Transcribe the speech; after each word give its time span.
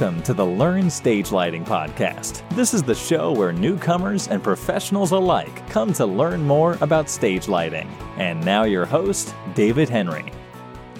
Welcome 0.00 0.22
to 0.22 0.32
the 0.32 0.46
Learn 0.46 0.88
Stage 0.88 1.30
Lighting 1.30 1.62
Podcast. 1.62 2.48
This 2.56 2.72
is 2.72 2.82
the 2.82 2.94
show 2.94 3.32
where 3.32 3.52
newcomers 3.52 4.28
and 4.28 4.42
professionals 4.42 5.10
alike 5.10 5.68
come 5.68 5.92
to 5.92 6.06
learn 6.06 6.40
more 6.42 6.78
about 6.80 7.10
stage 7.10 7.48
lighting. 7.48 7.86
And 8.16 8.42
now, 8.42 8.62
your 8.62 8.86
host, 8.86 9.34
David 9.54 9.90
Henry. 9.90 10.32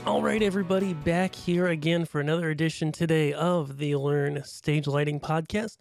All 0.04 0.20
right, 0.20 0.42
everybody, 0.42 0.92
back 0.92 1.34
here 1.34 1.68
again 1.68 2.04
for 2.04 2.20
another 2.20 2.50
edition 2.50 2.92
today 2.92 3.32
of 3.32 3.78
the 3.78 3.96
Learn 3.96 4.44
Stage 4.44 4.86
Lighting 4.86 5.18
Podcast. 5.18 5.78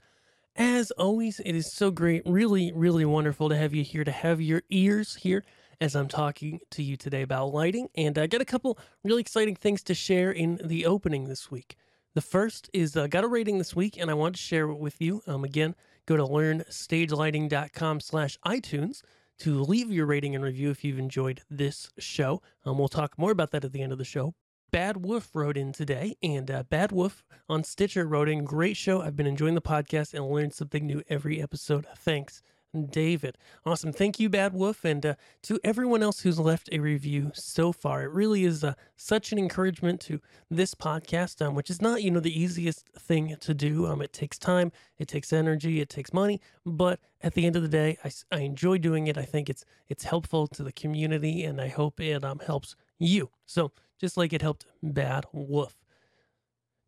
As 0.56 0.90
always, 0.92 1.42
it 1.42 1.56
is 1.56 1.74
so 1.74 1.92
great, 1.92 2.22
really, 2.26 2.72
really 2.72 3.04
wonderful 3.04 3.50
to 3.50 3.58
have 3.58 3.74
you 3.74 3.84
here, 3.84 4.06
to 4.06 4.14
have 4.14 4.40
your 4.40 4.62
ears 4.70 5.16
here 5.16 5.44
as 5.82 5.94
I'm 5.94 6.08
talking 6.08 6.62
to 6.72 6.82
you 6.82 6.96
today 6.96 7.24
about 7.24 7.48
lighting. 7.48 7.90
And 7.96 8.18
I 8.18 8.28
got 8.28 8.40
a 8.40 8.46
couple 8.46 8.80
really 9.04 9.20
exciting 9.20 9.58
things 9.58 9.84
to 9.84 9.94
share 9.94 10.32
in 10.32 10.62
the 10.64 10.86
opening 10.86 11.28
this 11.28 11.52
week. 11.52 11.76
The 12.16 12.21
first 12.21 12.70
is 12.73 12.98
uh, 12.98 13.07
got 13.07 13.23
a 13.23 13.28
rating 13.28 13.60
this 13.60 13.75
week, 13.75 13.98
and 13.98 14.10
I 14.10 14.16
want 14.16 14.36
to 14.36 14.42
share 14.42 14.70
it 14.70 14.75
with 14.80 15.00
you. 15.00 15.21
Um, 15.28 15.43
again, 15.43 15.75
go 16.06 16.18
to 16.18 16.24
learnstagelighting.com 16.24 18.00
slash 18.00 18.38
iTunes 18.46 19.01
to 19.39 19.61
leave 19.61 19.92
your 19.92 20.06
rating 20.06 20.36
and 20.36 20.43
review 20.43 20.70
if 20.70 20.84
you've 20.84 21.00
enjoyed 21.00 21.42
this 21.50 21.92
show. 21.98 22.42
Um, 22.65 22.78
we'll 22.78 22.87
talk 22.87 23.18
more 23.18 23.32
about 23.32 23.51
that 23.51 23.64
at 23.64 23.71
the 23.71 23.82
end 23.82 23.92
of 23.92 23.98
the 23.98 24.06
show. 24.06 24.34
Bad 24.71 25.04
Wolf 25.04 25.29
wrote 25.34 25.57
in 25.57 25.71
today, 25.71 26.15
and 26.21 26.50
uh, 26.51 26.64
Bad 26.64 26.92
Wolf 26.92 27.24
on 27.48 27.64
Stitcher 27.64 28.06
wrote 28.06 28.29
in, 28.29 28.43
Great 28.43 28.78
show. 28.78 29.01
I've 29.01 29.15
been 29.15 29.26
enjoying 29.28 29.56
the 29.56 29.62
podcast 29.62 30.14
and 30.14 30.29
learned 30.29 30.54
something 30.54 30.86
new 30.86 31.01
every 31.10 31.42
episode. 31.42 31.87
Thanks. 31.98 32.42
David. 32.89 33.38
Awesome. 33.66 33.91
Thank 33.91 34.19
you, 34.19 34.30
Bad 34.30 34.53
Wolf. 34.53 34.86
And 34.86 35.05
uh, 35.05 35.16
to 35.44 35.59
everyone 35.64 36.03
else 36.03 36.22
who's 36.22 36.39
left 36.39 36.69
a 36.72 36.80
review 36.80 37.31
so 37.33 37.72
far, 37.72 38.03
it 38.03 38.11
really 38.11 38.45
is 38.45 38.64
uh, 38.64 38.73
such 38.95 39.31
an 39.31 39.39
encouragement 39.39 40.00
to 40.02 40.22
this 40.50 40.75
podcast, 40.75 41.45
um, 41.45 41.55
which 41.55 41.69
is 41.69 41.81
not, 41.81 42.03
you 42.03 42.11
know, 42.11 42.19
the 42.19 42.39
easiest 42.39 42.88
thing 42.89 43.36
to 43.39 43.53
do. 43.53 43.88
Um, 43.88 44.02
it 44.02 44.14
takes 44.14 44.38
time, 44.38 44.72
it 44.97 45.08
takes 45.08 45.33
energy, 45.33 45.81
it 45.81 45.89
takes 45.89 46.14
money. 46.14 46.42
But 46.66 47.00
at 47.22 47.34
the 47.34 47.45
end 47.45 47.56
of 47.56 47.64
the 47.64 47.67
day, 47.67 47.98
I, 48.03 48.11
I 48.31 48.39
enjoy 48.42 48.78
doing 48.78 49.08
it. 49.08 49.17
I 49.17 49.26
think 49.26 49.50
it's 49.50 49.66
it's 49.88 50.04
helpful 50.04 50.48
to 50.48 50.64
the 50.64 50.72
community, 50.72 51.44
and 51.44 51.59
I 51.59 51.67
hope 51.70 52.00
it 52.00 52.23
um, 52.23 52.39
helps 52.39 52.76
you. 53.00 53.30
So 53.45 53.72
just 54.00 54.16
like 54.17 54.33
it 54.33 54.42
helped 54.42 54.66
Bad 54.81 55.26
Wolf. 55.33 55.76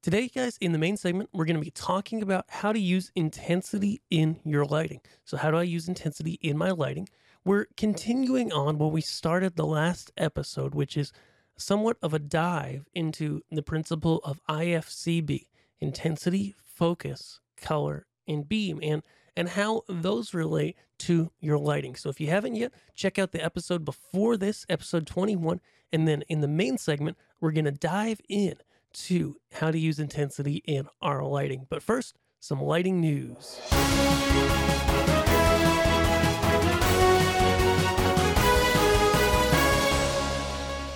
Today, 0.01 0.29
guys, 0.29 0.57
in 0.59 0.71
the 0.71 0.79
main 0.79 0.97
segment, 0.97 1.29
we're 1.31 1.45
going 1.45 1.59
to 1.59 1.63
be 1.63 1.69
talking 1.69 2.23
about 2.23 2.45
how 2.49 2.73
to 2.73 2.79
use 2.79 3.11
intensity 3.15 4.01
in 4.09 4.39
your 4.43 4.65
lighting. 4.65 5.01
So, 5.25 5.37
how 5.37 5.51
do 5.51 5.57
I 5.57 5.61
use 5.61 5.87
intensity 5.87 6.39
in 6.41 6.57
my 6.57 6.71
lighting? 6.71 7.07
We're 7.45 7.67
continuing 7.77 8.51
on 8.51 8.79
what 8.79 8.91
we 8.91 9.01
started 9.01 9.55
the 9.55 9.65
last 9.67 10.11
episode, 10.17 10.73
which 10.73 10.97
is 10.97 11.13
somewhat 11.55 11.97
of 12.01 12.15
a 12.15 12.19
dive 12.19 12.87
into 12.95 13.41
the 13.51 13.61
principle 13.61 14.21
of 14.23 14.41
IFCB 14.49 15.45
intensity, 15.79 16.55
focus, 16.57 17.39
color, 17.55 18.07
and 18.27 18.49
beam, 18.49 18.79
and, 18.81 19.03
and 19.37 19.49
how 19.49 19.83
those 19.87 20.33
relate 20.33 20.77
to 20.97 21.31
your 21.39 21.59
lighting. 21.59 21.93
So, 21.93 22.09
if 22.09 22.19
you 22.19 22.25
haven't 22.25 22.55
yet, 22.55 22.73
check 22.95 23.19
out 23.19 23.33
the 23.33 23.45
episode 23.45 23.85
before 23.85 24.35
this, 24.35 24.65
episode 24.67 25.05
21. 25.05 25.61
And 25.93 26.07
then 26.07 26.23
in 26.27 26.41
the 26.41 26.47
main 26.47 26.79
segment, 26.79 27.17
we're 27.39 27.51
going 27.51 27.65
to 27.65 27.71
dive 27.71 28.19
in 28.27 28.55
to 28.93 29.37
how 29.53 29.71
to 29.71 29.79
use 29.79 29.99
intensity 29.99 30.63
in 30.65 30.87
our 31.01 31.23
lighting. 31.23 31.67
But 31.69 31.83
first, 31.83 32.17
some 32.39 32.61
lighting 32.61 32.99
news. 32.99 33.59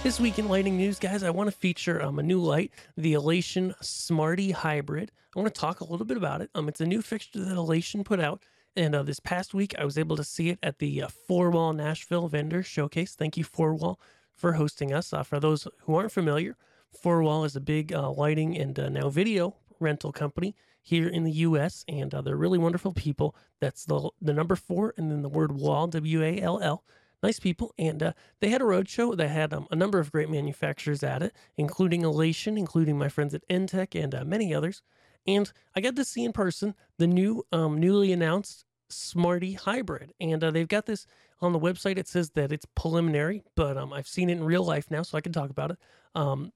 This 0.06 0.20
week 0.20 0.38
in 0.38 0.48
lighting 0.48 0.78
news, 0.78 1.00
guys, 1.00 1.23
I 1.23 1.32
want 1.32 1.50
to 1.50 1.56
feature 1.56 2.00
um, 2.00 2.20
a 2.20 2.23
new 2.23 2.40
light, 2.40 2.72
the 2.96 3.14
Elation 3.14 3.73
Smarty 3.82 4.52
Hybrid. 4.52 5.12
I 5.36 5.40
want 5.40 5.52
to 5.52 5.60
talk 5.60 5.80
a 5.80 5.84
little 5.84 6.06
bit 6.06 6.16
about 6.16 6.42
it. 6.42 6.52
Um, 6.54 6.68
it's 6.70 6.80
a 6.80 6.86
new 6.86 7.02
fixture 7.02 7.44
that 7.44 7.58
Elation 7.58 8.04
put 8.04 8.20
out, 8.20 8.44
and 8.76 8.94
uh, 8.94 9.02
this 9.02 9.20
past 9.20 9.56
week 9.56 9.73
I 9.80 9.84
was 9.84 9.98
able 9.98 10.16
to 10.18 10.23
see 10.23 10.50
it 10.50 10.60
at 10.62 10.78
the 10.78 11.02
uh, 11.02 11.08
Four 11.28 11.50
Wall 11.50 11.73
Nashville 11.73 12.28
Vendor 12.28 12.62
Showcase. 12.62 13.16
Thank 13.16 13.36
you, 13.36 13.44
Four 13.44 13.73
Wall, 13.73 14.00
for 14.36 14.54
hosting 14.54 14.94
us. 14.94 15.11
Uh, 15.11 15.23
for 15.23 15.39
those 15.39 15.67
who 15.82 15.95
aren't 15.95 16.11
familiar, 16.11 16.55
Four 17.02 17.23
Wall 17.23 17.44
is 17.44 17.56
a 17.56 17.61
big 17.61 17.94
uh, 17.94 18.11
lighting 18.11 18.58
and 18.58 18.78
uh, 18.80 18.89
now 18.89 19.10
video 19.10 19.56
rental 19.80 20.11
company 20.11 20.56
here 20.82 21.08
in 21.08 21.23
the 21.23 21.32
U.S. 21.32 21.83
and 21.88 22.14
uh, 22.14 22.22
they're 22.22 22.36
really 22.36 22.58
wonderful 22.58 22.94
people. 22.94 23.36
That's 23.60 23.86
the 23.86 24.10
the 24.22 24.33
number 24.33 24.56
four 24.56 24.94
and 24.98 25.11
then 25.11 25.22
the 25.22 25.30
word 25.30 25.52
wall 25.52 25.88
W 25.88 26.23
A 26.23 26.39
L 26.39 26.60
L. 26.61 26.84
Nice 27.23 27.39
people, 27.39 27.73
and 27.80 28.04
uh, 28.04 28.14
they 28.39 28.50
had 28.50 28.61
a 28.61 28.66
roadshow 28.66 29.17
that 29.17 29.30
had 29.30 29.52
um, 29.52 29.67
a 29.72 29.76
number 29.76 29.98
of 30.00 30.11
great 30.11 30.30
manufacturers 30.30 31.02
at 31.02 31.23
it, 31.23 31.34
including 31.58 32.04
Elation, 32.04 32.55
including 32.55 33.00
my 33.00 33.10
friends 33.10 33.34
at 33.34 33.48
Entech 33.50 34.00
and 34.00 34.14
uh, 34.14 34.23
many 34.23 34.54
others. 34.54 34.84
And 35.26 35.52
I 35.76 35.82
got 35.82 35.95
to 35.95 36.05
see 36.05 36.23
in 36.23 36.34
person 36.34 36.76
the 37.00 37.08
new, 37.08 37.44
um, 37.52 37.80
newly 37.80 38.11
announced 38.11 38.66
Smarty 38.89 39.54
Hybrid, 39.54 40.14
and 40.20 40.44
uh, 40.44 40.52
they've 40.52 40.67
got 40.67 40.86
this 40.86 41.08
on 41.42 41.52
the 41.52 41.60
website. 41.60 41.98
It 41.98 42.08
says 42.08 42.30
that 42.32 42.52
it's 42.52 42.67
preliminary, 42.76 43.42
but 43.55 43.76
um, 43.76 43.92
I've 43.92 44.08
seen 44.08 44.30
it 44.30 44.34
in 44.34 44.44
real 44.44 44.64
life 44.64 44.92
now, 44.92 45.02
so 45.02 45.17
I 45.17 45.22
can 45.22 45.34
talk 45.34 45.50
about 45.50 45.72
it. 45.72 45.78
Um, 46.14 46.52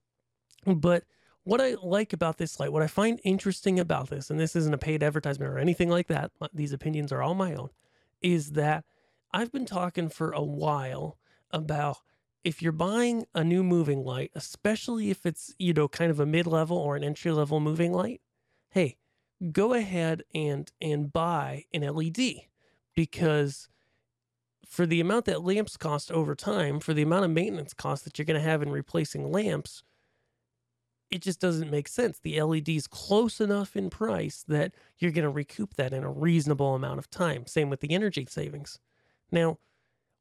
but 0.65 1.03
what 1.43 1.61
I 1.61 1.75
like 1.81 2.13
about 2.13 2.37
this 2.37 2.59
light, 2.59 2.71
what 2.71 2.83
I 2.83 2.87
find 2.87 3.19
interesting 3.23 3.79
about 3.79 4.09
this, 4.09 4.29
and 4.29 4.39
this 4.39 4.55
isn't 4.55 4.73
a 4.73 4.77
paid 4.77 5.01
advertisement 5.01 5.51
or 5.51 5.57
anything 5.57 5.89
like 5.89 6.07
that, 6.07 6.31
these 6.53 6.73
opinions 6.73 7.11
are 7.11 7.21
all 7.21 7.33
my 7.33 7.55
own, 7.55 7.69
is 8.21 8.51
that 8.51 8.83
I've 9.31 9.51
been 9.51 9.65
talking 9.65 10.09
for 10.09 10.31
a 10.31 10.43
while 10.43 11.17
about 11.51 11.97
if 12.43 12.61
you're 12.61 12.71
buying 12.71 13.25
a 13.33 13.43
new 13.43 13.63
moving 13.63 14.03
light, 14.03 14.31
especially 14.35 15.09
if 15.09 15.25
it's, 15.25 15.53
you 15.59 15.73
know, 15.73 15.87
kind 15.87 16.11
of 16.11 16.19
a 16.19 16.25
mid-level 16.25 16.77
or 16.77 16.95
an 16.95 17.03
entry-level 17.03 17.59
moving 17.59 17.91
light, 17.91 18.21
hey, 18.69 18.97
go 19.51 19.73
ahead 19.73 20.23
and 20.33 20.71
and 20.81 21.13
buy 21.13 21.65
an 21.73 21.81
LED 21.81 22.35
because 22.95 23.69
for 24.65 24.85
the 24.85 24.99
amount 24.99 25.25
that 25.25 25.43
lamps 25.43 25.77
cost 25.77 26.11
over 26.11 26.35
time, 26.35 26.79
for 26.79 26.93
the 26.93 27.01
amount 27.01 27.25
of 27.25 27.31
maintenance 27.31 27.73
cost 27.73 28.03
that 28.03 28.17
you're 28.17 28.25
going 28.25 28.39
to 28.39 28.47
have 28.47 28.61
in 28.61 28.69
replacing 28.69 29.31
lamps, 29.31 29.83
it 31.11 31.21
just 31.21 31.39
doesn't 31.39 31.71
make 31.71 31.87
sense. 31.87 32.19
The 32.19 32.41
LED 32.41 32.69
is 32.69 32.87
close 32.87 33.41
enough 33.41 33.75
in 33.75 33.89
price 33.89 34.43
that 34.47 34.73
you're 34.97 35.11
going 35.11 35.23
to 35.23 35.29
recoup 35.29 35.75
that 35.75 35.93
in 35.93 36.03
a 36.03 36.11
reasonable 36.11 36.75
amount 36.75 36.99
of 36.99 37.09
time. 37.09 37.45
Same 37.45 37.69
with 37.69 37.81
the 37.81 37.91
energy 37.91 38.27
savings. 38.29 38.79
Now, 39.31 39.57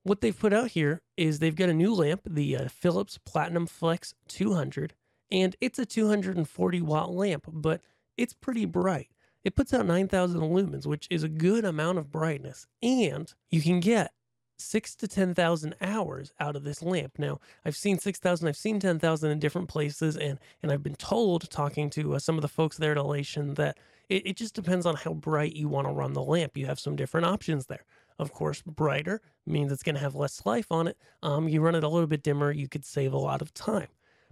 what 0.02 0.20
they've 0.20 0.38
put 0.38 0.52
out 0.52 0.68
here 0.68 1.02
is 1.16 1.38
they've 1.38 1.54
got 1.54 1.68
a 1.68 1.74
new 1.74 1.94
lamp, 1.94 2.22
the 2.28 2.56
uh, 2.56 2.68
Philips 2.68 3.18
Platinum 3.18 3.66
Flex 3.66 4.14
200, 4.28 4.94
and 5.30 5.56
it's 5.60 5.78
a 5.78 5.84
240 5.84 6.80
watt 6.80 7.10
lamp, 7.12 7.44
but 7.52 7.82
it's 8.16 8.32
pretty 8.32 8.64
bright. 8.64 9.08
It 9.44 9.54
puts 9.54 9.72
out 9.74 9.86
9,000 9.86 10.40
lumens, 10.40 10.86
which 10.86 11.06
is 11.10 11.22
a 11.22 11.28
good 11.28 11.64
amount 11.64 11.98
of 11.98 12.10
brightness, 12.10 12.66
and 12.82 13.32
you 13.50 13.60
can 13.60 13.80
get 13.80 14.12
six 14.58 14.94
to 14.96 15.08
10,000 15.08 15.74
hours 15.80 16.32
out 16.40 16.56
of 16.56 16.64
this 16.64 16.82
lamp. 16.82 17.18
Now, 17.18 17.40
I've 17.64 17.76
seen 17.76 17.98
6,000, 17.98 18.48
I've 18.48 18.56
seen 18.56 18.80
10,000 18.80 19.30
in 19.30 19.38
different 19.38 19.68
places, 19.68 20.16
and, 20.16 20.38
and 20.62 20.72
I've 20.72 20.82
been 20.82 20.96
told, 20.96 21.48
talking 21.50 21.90
to 21.90 22.14
uh, 22.14 22.18
some 22.18 22.36
of 22.36 22.42
the 22.42 22.48
folks 22.48 22.76
there 22.76 22.92
at 22.92 22.98
Elation, 22.98 23.54
that 23.54 23.78
it, 24.08 24.26
it 24.26 24.36
just 24.36 24.54
depends 24.54 24.86
on 24.86 24.96
how 24.96 25.14
bright 25.14 25.54
you 25.54 25.68
want 25.68 25.86
to 25.86 25.92
run 25.92 26.12
the 26.12 26.22
lamp. 26.22 26.56
You 26.56 26.66
have 26.66 26.80
some 26.80 26.96
different 26.96 27.26
options 27.26 27.66
there. 27.66 27.84
Of 28.18 28.32
course, 28.32 28.62
brighter 28.62 29.20
means 29.46 29.70
it's 29.70 29.82
going 29.82 29.94
to 29.94 30.00
have 30.00 30.14
less 30.14 30.44
life 30.44 30.72
on 30.72 30.88
it. 30.88 30.96
Um, 31.22 31.48
you 31.48 31.60
run 31.60 31.76
it 31.76 31.84
a 31.84 31.88
little 31.88 32.08
bit 32.08 32.22
dimmer, 32.22 32.50
you 32.50 32.68
could 32.68 32.84
save 32.84 33.12
a 33.12 33.18
lot 33.18 33.42
of 33.42 33.54
time. 33.54 33.88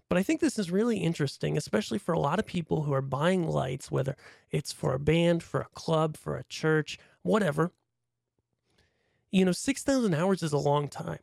But 0.09 0.19
I 0.19 0.23
think 0.23 0.41
this 0.41 0.59
is 0.59 0.71
really 0.71 0.99
interesting, 0.99 1.57
especially 1.57 1.99
for 1.99 2.13
a 2.13 2.19
lot 2.19 2.39
of 2.39 2.47
people 2.47 2.83
who 2.83 2.93
are 2.93 3.03
buying 3.03 3.49
lights, 3.49 3.91
whether 3.91 4.17
it's 4.53 4.73
for 4.73 4.95
a 4.95 5.01
band, 5.01 5.43
for 5.43 5.61
a 5.61 5.69
club, 5.75 6.17
for 6.17 6.37
a 6.37 6.45
church, 6.45 6.99
whatever 7.23 7.73
you 9.31 9.45
know, 9.45 9.53
6,000 9.53 10.15
hours 10.15 10.43
is 10.43 10.53
a 10.53 10.59
long 10.59 10.89
time. 10.89 11.19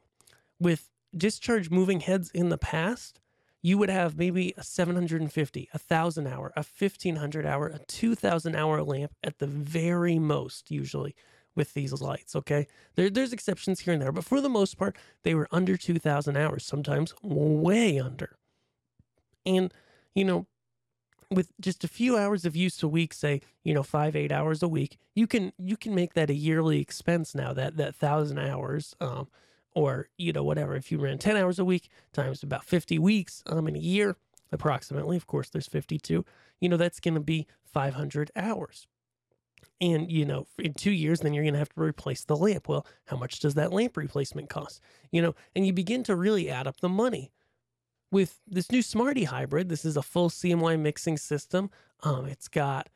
With 0.59 0.89
discharge 1.15 1.69
moving 1.69 2.01
heads 2.01 2.31
in 2.31 2.49
the 2.49 2.57
past, 2.57 3.19
you 3.61 3.77
would 3.77 3.89
have 3.89 4.17
maybe 4.17 4.53
a 4.57 4.63
750, 4.63 5.69
a 5.73 5.77
1,000 5.77 6.27
hour, 6.27 6.51
a 6.55 6.63
1,500 6.63 7.45
hour, 7.45 7.67
a 7.67 7.79
2,000 7.87 8.55
hour 8.55 8.83
lamp 8.83 9.13
at 9.23 9.39
the 9.39 9.47
very 9.47 10.19
most, 10.19 10.69
usually 10.69 11.15
with 11.55 11.73
these 11.73 12.01
lights. 12.01 12.35
Okay. 12.35 12.67
There, 12.95 13.09
there's 13.09 13.31
exceptions 13.31 13.81
here 13.81 13.93
and 13.93 14.01
there, 14.01 14.11
but 14.11 14.25
for 14.25 14.41
the 14.41 14.49
most 14.49 14.77
part, 14.77 14.97
they 15.23 15.33
were 15.33 15.47
under 15.51 15.77
2,000 15.77 16.35
hours, 16.35 16.65
sometimes 16.65 17.13
way 17.21 17.99
under. 17.99 18.37
And, 19.45 19.73
you 20.13 20.25
know, 20.25 20.47
with 21.33 21.51
just 21.59 21.83
a 21.83 21.87
few 21.87 22.17
hours 22.17 22.45
of 22.45 22.55
use 22.55 22.81
a 22.83 22.87
week 22.87 23.13
say 23.13 23.41
you 23.63 23.73
know 23.73 23.83
five 23.83 24.15
eight 24.15 24.31
hours 24.31 24.61
a 24.63 24.67
week 24.67 24.97
you 25.15 25.27
can 25.27 25.53
you 25.57 25.77
can 25.77 25.93
make 25.93 26.13
that 26.13 26.29
a 26.29 26.33
yearly 26.33 26.79
expense 26.79 27.35
now 27.35 27.53
that 27.53 27.77
that 27.77 27.95
thousand 27.95 28.39
hours 28.39 28.95
um 29.01 29.27
or 29.75 30.09
you 30.17 30.31
know 30.33 30.43
whatever. 30.43 30.75
If 30.75 30.91
you 30.91 30.99
ran 30.99 31.17
10 31.17 31.37
hours 31.37 31.59
a 31.59 31.65
week 31.65 31.89
times 32.11 32.43
about 32.43 32.65
50 32.65 32.99
weeks 32.99 33.43
um 33.47 33.67
in 33.67 33.75
a 33.75 33.79
year 33.79 34.15
approximately 34.51 35.17
of 35.17 35.25
course 35.25 35.49
there's 35.49 35.67
52 35.67 36.23
you 36.59 36.69
know 36.69 36.77
that's 36.77 36.99
going 36.99 37.15
to 37.15 37.19
be 37.19 37.47
500 37.65 38.31
hours. 38.35 38.87
And 39.81 40.11
you 40.11 40.25
know 40.25 40.47
in 40.57 40.73
two 40.73 40.91
years 40.91 41.21
then 41.21 41.33
you're 41.33 41.43
going 41.43 41.53
to 41.53 41.59
have 41.59 41.73
to 41.73 41.81
replace 41.81 42.23
the 42.23 42.37
lamp. 42.37 42.67
Well 42.67 42.85
how 43.05 43.17
much 43.17 43.39
does 43.39 43.55
that 43.55 43.73
lamp 43.73 43.97
replacement 43.97 44.49
cost? 44.49 44.81
You 45.11 45.21
know 45.21 45.35
and 45.55 45.65
you 45.65 45.73
begin 45.73 46.03
to 46.03 46.15
really 46.15 46.49
add 46.49 46.67
up 46.67 46.79
the 46.79 46.89
money 46.89 47.31
with 48.13 48.39
this 48.47 48.71
new 48.71 48.83
Smarty 48.83 49.23
hybrid, 49.23 49.69
this 49.69 49.83
is 49.83 49.97
a 49.97 50.03
full 50.03 50.29
CMY 50.29 50.79
mixing 50.79 51.17
system. 51.17 51.71
Um, 52.03 52.27
it's 52.27 52.47
got 52.47 52.89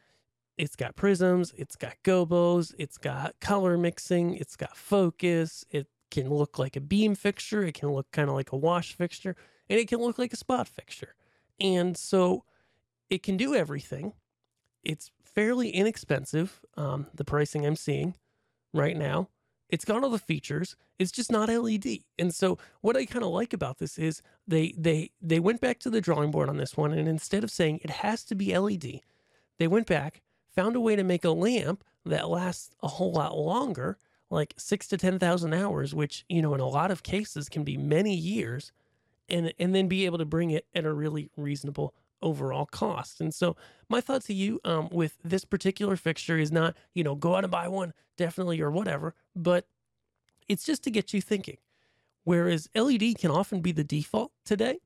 it's 0.58 0.76
got 0.76 0.96
prisms, 0.96 1.54
it's 1.58 1.76
got 1.76 1.96
gobos, 2.04 2.74
it's 2.78 2.98
got 2.98 3.40
color 3.40 3.78
mixing, 3.78 4.36
it's 4.36 4.56
got 4.56 4.78
focus. 4.78 5.66
It 5.72 5.88
can 6.10 6.30
look 6.30 6.58
like 6.58 6.76
a 6.76 6.82
beam 6.82 7.16
fixture, 7.16 7.64
it 7.64 7.74
can 7.74 7.90
look 7.90 8.10
kind 8.12 8.30
of 8.30 8.36
like 8.36 8.52
a 8.52 8.58
wash 8.58 8.94
fixture, 8.96 9.36
and 9.70 9.80
it 9.80 9.88
can 9.88 10.00
look 10.00 10.18
like 10.18 10.34
a 10.34 10.38
spot 10.38 10.68
fixture. 10.68 11.16
And 11.60 11.98
so 11.98 12.44
it 13.10 13.24
can 13.24 13.38
do 13.38 13.56
everything. 13.56 14.14
It's 14.84 15.12
fairly 15.24 15.70
inexpensive, 15.70 16.62
um, 16.76 17.08
the 17.14 17.26
pricing 17.26 17.66
I'm 17.66 17.76
seeing 17.76 18.16
right 18.74 18.96
now. 18.96 19.30
It's 19.70 19.86
got 19.86 20.04
all 20.04 20.10
the 20.10 20.18
features. 20.18 20.76
It's 20.98 21.12
just 21.12 21.32
not 21.32 21.50
LED. 21.50 22.00
And 22.18 22.34
so 22.34 22.58
what 22.82 22.96
I 22.96 23.06
kind 23.06 23.24
of 23.24 23.32
like 23.32 23.54
about 23.54 23.80
this 23.80 23.98
is 23.98 24.22
they 24.48 24.74
they 24.78 25.12
they 25.22 25.40
went 25.40 25.62
back 25.62 25.80
to 25.80 25.90
the 25.90 26.02
drawing 26.02 26.32
board 26.32 26.50
on 26.50 26.58
this 26.58 26.78
one 26.78 26.94
and 26.94 27.08
instead 27.08 27.44
of 27.44 27.52
saying 27.52 27.80
it 27.84 27.90
has 27.90 28.24
to 28.26 28.36
be 28.36 28.58
LED, 28.58 29.02
they 29.58 29.68
went 29.68 29.88
back, 29.88 30.22
found 30.56 30.76
a 30.76 30.82
way 30.82 30.96
to 30.96 31.04
make 31.04 31.26
a 31.26 31.32
lamp 31.32 31.84
that 32.06 32.30
lasts 32.30 32.72
a 32.82 32.88
whole 32.88 33.12
lot 33.12 33.38
longer, 33.38 33.98
like 34.30 34.54
6 34.58 34.88
to 34.88 34.98
10,000 34.98 35.54
hours, 35.54 35.94
which, 35.94 36.24
you 36.30 36.42
know, 36.42 36.54
in 36.54 36.62
a 36.62 36.68
lot 36.68 36.92
of 36.92 37.04
cases 37.04 37.50
can 37.50 37.64
be 37.64 37.78
many 37.78 38.16
years 38.16 38.72
and 39.30 39.54
and 39.60 39.76
then 39.76 39.88
be 39.88 40.06
able 40.06 40.18
to 40.18 40.26
bring 40.26 40.52
it 40.52 40.66
at 40.74 40.86
a 40.86 40.94
really 40.94 41.30
reasonable 41.36 41.94
overall 42.22 42.66
cost. 42.66 43.22
And 43.22 43.34
so 43.34 43.56
my 43.90 44.02
thought 44.02 44.24
to 44.26 44.34
you 44.34 44.60
um, 44.66 44.90
with 44.92 45.18
this 45.24 45.46
particular 45.46 45.96
fixture 45.96 46.38
is 46.38 46.52
not, 46.52 46.76
you 46.94 47.04
know, 47.04 47.16
go 47.16 47.36
out 47.36 47.44
and 47.44 47.52
buy 47.52 47.68
one, 47.68 47.94
definitely, 48.18 48.62
or 48.62 48.72
whatever, 48.72 49.16
but 49.36 49.68
it's 50.48 50.66
just 50.66 50.84
to 50.84 50.92
get 50.92 51.14
you 51.14 51.22
thinking. 51.22 51.58
Whereas 52.24 52.68
LED 52.76 53.18
can 53.18 53.32
often 53.32 53.62
be 53.62 53.72
the 53.72 53.84
default 53.84 54.32
today, 54.44 54.80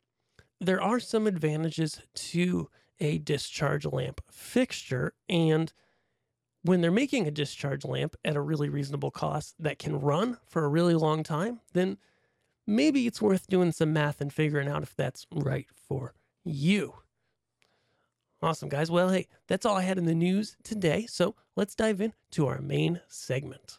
there 0.60 0.82
are 0.82 1.00
some 1.00 1.26
advantages 1.26 2.00
to 2.14 2.70
a 3.00 3.18
discharge 3.18 3.86
lamp 3.86 4.22
fixture. 4.30 5.14
And 5.28 5.74
when 6.62 6.82
they're 6.82 6.92
making 6.92 7.28
a 7.28 7.32
discharge 7.32 7.84
lamp 7.84 8.16
at 8.24 8.36
a 8.36 8.42
really 8.42 8.70
reasonable 8.70 9.10
cost 9.10 9.56
that 9.60 9.80
can 9.80 10.00
run 10.00 10.38
for 10.46 10.64
a 10.64 10.70
really 10.70 10.94
long 10.94 11.24
time, 11.24 11.62
then 11.74 11.98
maybe 12.68 13.08
it's 13.08 13.22
worth 13.22 13.48
doing 13.48 13.72
some 13.72 13.92
math 13.92 14.22
and 14.22 14.32
figuring 14.32 14.68
out 14.68 14.84
if 14.84 14.96
that's 14.96 15.26
right 15.34 15.68
for 15.76 16.14
you. 16.44 16.94
Awesome, 18.44 18.70
guys. 18.70 18.90
Well, 18.90 19.10
hey, 19.10 19.28
that's 19.48 19.68
all 19.68 19.78
I 19.78 19.84
had 19.84 20.00
in 20.00 20.06
the 20.06 20.16
news 20.16 20.58
today. 20.64 21.06
So 21.08 21.36
let's 21.56 21.76
dive 21.76 22.02
into 22.02 22.48
our 22.48 22.60
main 22.60 23.00
segment. 23.08 23.78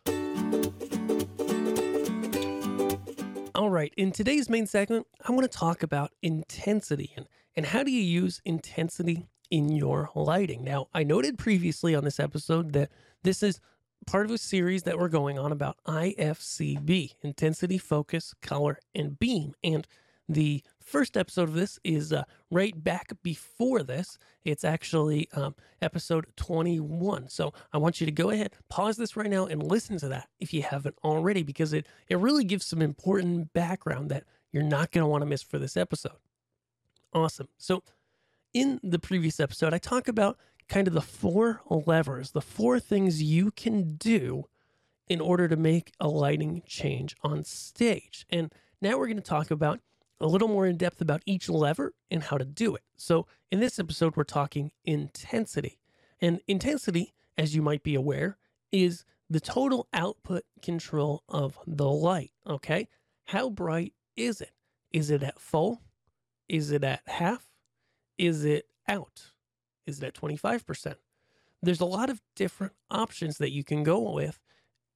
All 3.57 3.71
right, 3.71 3.93
in 3.97 4.13
today's 4.13 4.49
main 4.49 4.67
segment, 4.67 5.09
I 5.27 5.33
want 5.33 5.51
to 5.51 5.59
talk 5.59 5.83
about 5.83 6.13
intensity 6.23 7.13
and, 7.17 7.27
and 7.57 7.67
how 7.67 7.83
do 7.83 7.91
you 7.91 8.03
use 8.03 8.41
intensity 8.45 9.27
in 9.51 9.69
your 9.69 10.11
lighting. 10.15 10.63
Now, 10.63 10.87
I 10.95 11.03
noted 11.03 11.39
previously 11.39 11.97
on 11.97 12.05
this 12.05 12.21
episode 12.21 12.73
that 12.75 12.91
this 13.25 13.43
is 13.43 13.61
part 14.07 14.27
of 14.27 14.31
a 14.31 14.39
series 14.39 14.85
that 14.85 14.97
we're 14.97 15.09
going 15.09 15.41
on 15.41 15.51
about 15.51 15.77
IFCB 15.89 17.15
intensity, 17.23 17.79
focus, 17.79 18.33
color, 18.41 18.79
and 18.95 19.19
beam. 19.19 19.55
And 19.65 19.89
the 20.29 20.63
first 20.81 21.17
episode 21.17 21.49
of 21.49 21.55
this 21.55 21.79
is 21.85 22.13
uh, 22.13 22.25
right 22.51 22.83
back 22.83 23.13
before 23.23 23.83
this. 23.83 24.19
It's 24.45 24.65
actually 24.65 25.29
um, 25.33 25.55
episode 25.81 26.27
21. 26.37 27.29
So 27.29 27.53
I 27.73 27.79
want 27.79 28.01
you 28.01 28.07
to 28.07 28.13
go 28.13 28.31
ahead, 28.31 28.55
pause 28.69 28.97
this 28.97 29.17
right 29.17 29.31
now, 29.31 29.47
and 29.47 29.63
listen 29.63 29.99
to 29.99 30.09
that 30.09 30.29
if 30.41 30.53
you 30.53 30.63
haven't 30.63 30.97
already, 31.05 31.43
because 31.43 31.73
it, 31.73 31.87
it 32.09 32.19
really 32.19 32.45
gives 32.45 32.67
some 32.67 32.83
important 32.83 33.53
background 33.53 34.11
that 34.11 34.25
you're 34.53 34.63
not 34.63 34.91
going 34.91 35.03
to 35.03 35.09
want 35.09 35.23
to 35.23 35.27
miss 35.27 35.43
for 35.43 35.59
this 35.59 35.77
episode. 35.77 36.19
Awesome. 37.13 37.49
So 37.59 37.83
in 38.53 38.81
the 38.83 38.99
previous 38.99 39.41
episode, 39.41 39.75
I 39.75 39.79
talk 39.79 40.09
about 40.09 40.39
kind 40.69 40.89
of 40.89 40.95
the 40.95 41.01
four 41.01 41.61
levers, 41.69 42.31
the 42.31 42.41
four 42.41 42.81
things 42.81 43.23
you 43.23 43.51
can 43.51 43.97
do 43.97 44.45
in 45.09 45.21
order 45.21 45.49
to 45.49 45.57
make 45.57 45.93
a 46.01 46.09
lighting 46.09 46.63
change 46.67 47.17
on 47.23 47.45
stage. 47.45 48.25
And 48.31 48.53
now 48.81 48.99
we're 48.99 49.07
going 49.07 49.17
to 49.17 49.23
talk 49.23 49.51
about 49.51 49.81
a 50.23 50.27
little 50.27 50.49
more 50.49 50.67
in 50.67 50.77
depth 50.77 51.01
about 51.01 51.23
each 51.27 51.49
lever 51.49 51.95
and 52.11 52.23
how 52.23 52.39
to 52.39 52.45
do 52.45 52.75
it. 52.75 52.83
So, 52.97 53.27
in 53.51 53.61
this 53.61 53.79
episode, 53.79 54.17
we're 54.17 54.25
talking 54.25 54.71
intensity. 54.85 55.79
And 56.21 56.41
intensity, 56.47 57.15
as 57.37 57.55
you 57.55 57.63
might 57.63 57.83
be 57.83 57.95
aware, 57.95 58.39
is 58.71 59.05
the 59.29 59.41
total 59.41 59.89
output 59.93 60.45
control 60.63 61.23
of 61.29 61.59
the 61.67 61.89
light. 61.89 62.33
Okay. 62.47 62.89
How 63.27 63.51
bright 63.51 63.95
is 64.17 64.41
it? 64.41 64.53
Is 64.93 65.11
it 65.11 65.23
at 65.23 65.41
full? 65.41 65.81
Is 66.49 66.71
it 66.71 66.85
at 66.85 67.01
half? 67.07 67.49
Is 68.19 68.45
it 68.45 68.67
out? 68.89 69.33
Is 69.87 70.03
it 70.03 70.07
at 70.07 70.15
25%? 70.15 70.97
There's 71.63 71.81
a 71.81 71.87
lot 71.87 72.11
of 72.11 72.21
different 72.37 72.75
options 72.91 73.39
that 73.39 73.53
you 73.53 73.65
can 73.65 73.83
go 73.83 74.13
with 74.13 74.39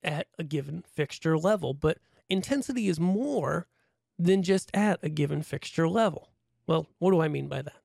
at 0.03 0.27
a 0.39 0.45
given 0.45 0.83
fixture 0.83 1.39
level, 1.39 1.75
but 1.75 1.99
intensity 2.29 2.89
is 2.89 3.01
more 3.01 3.67
than 4.19 4.43
just 4.43 4.71
at 4.75 4.99
a 5.03 5.09
given 5.09 5.43
fixture 5.43 5.89
level. 5.89 6.31
Well, 6.67 6.87
what 6.99 7.11
do 7.11 7.21
I 7.21 7.29
mean 7.29 7.49
by 7.49 7.63
that? 7.63 7.83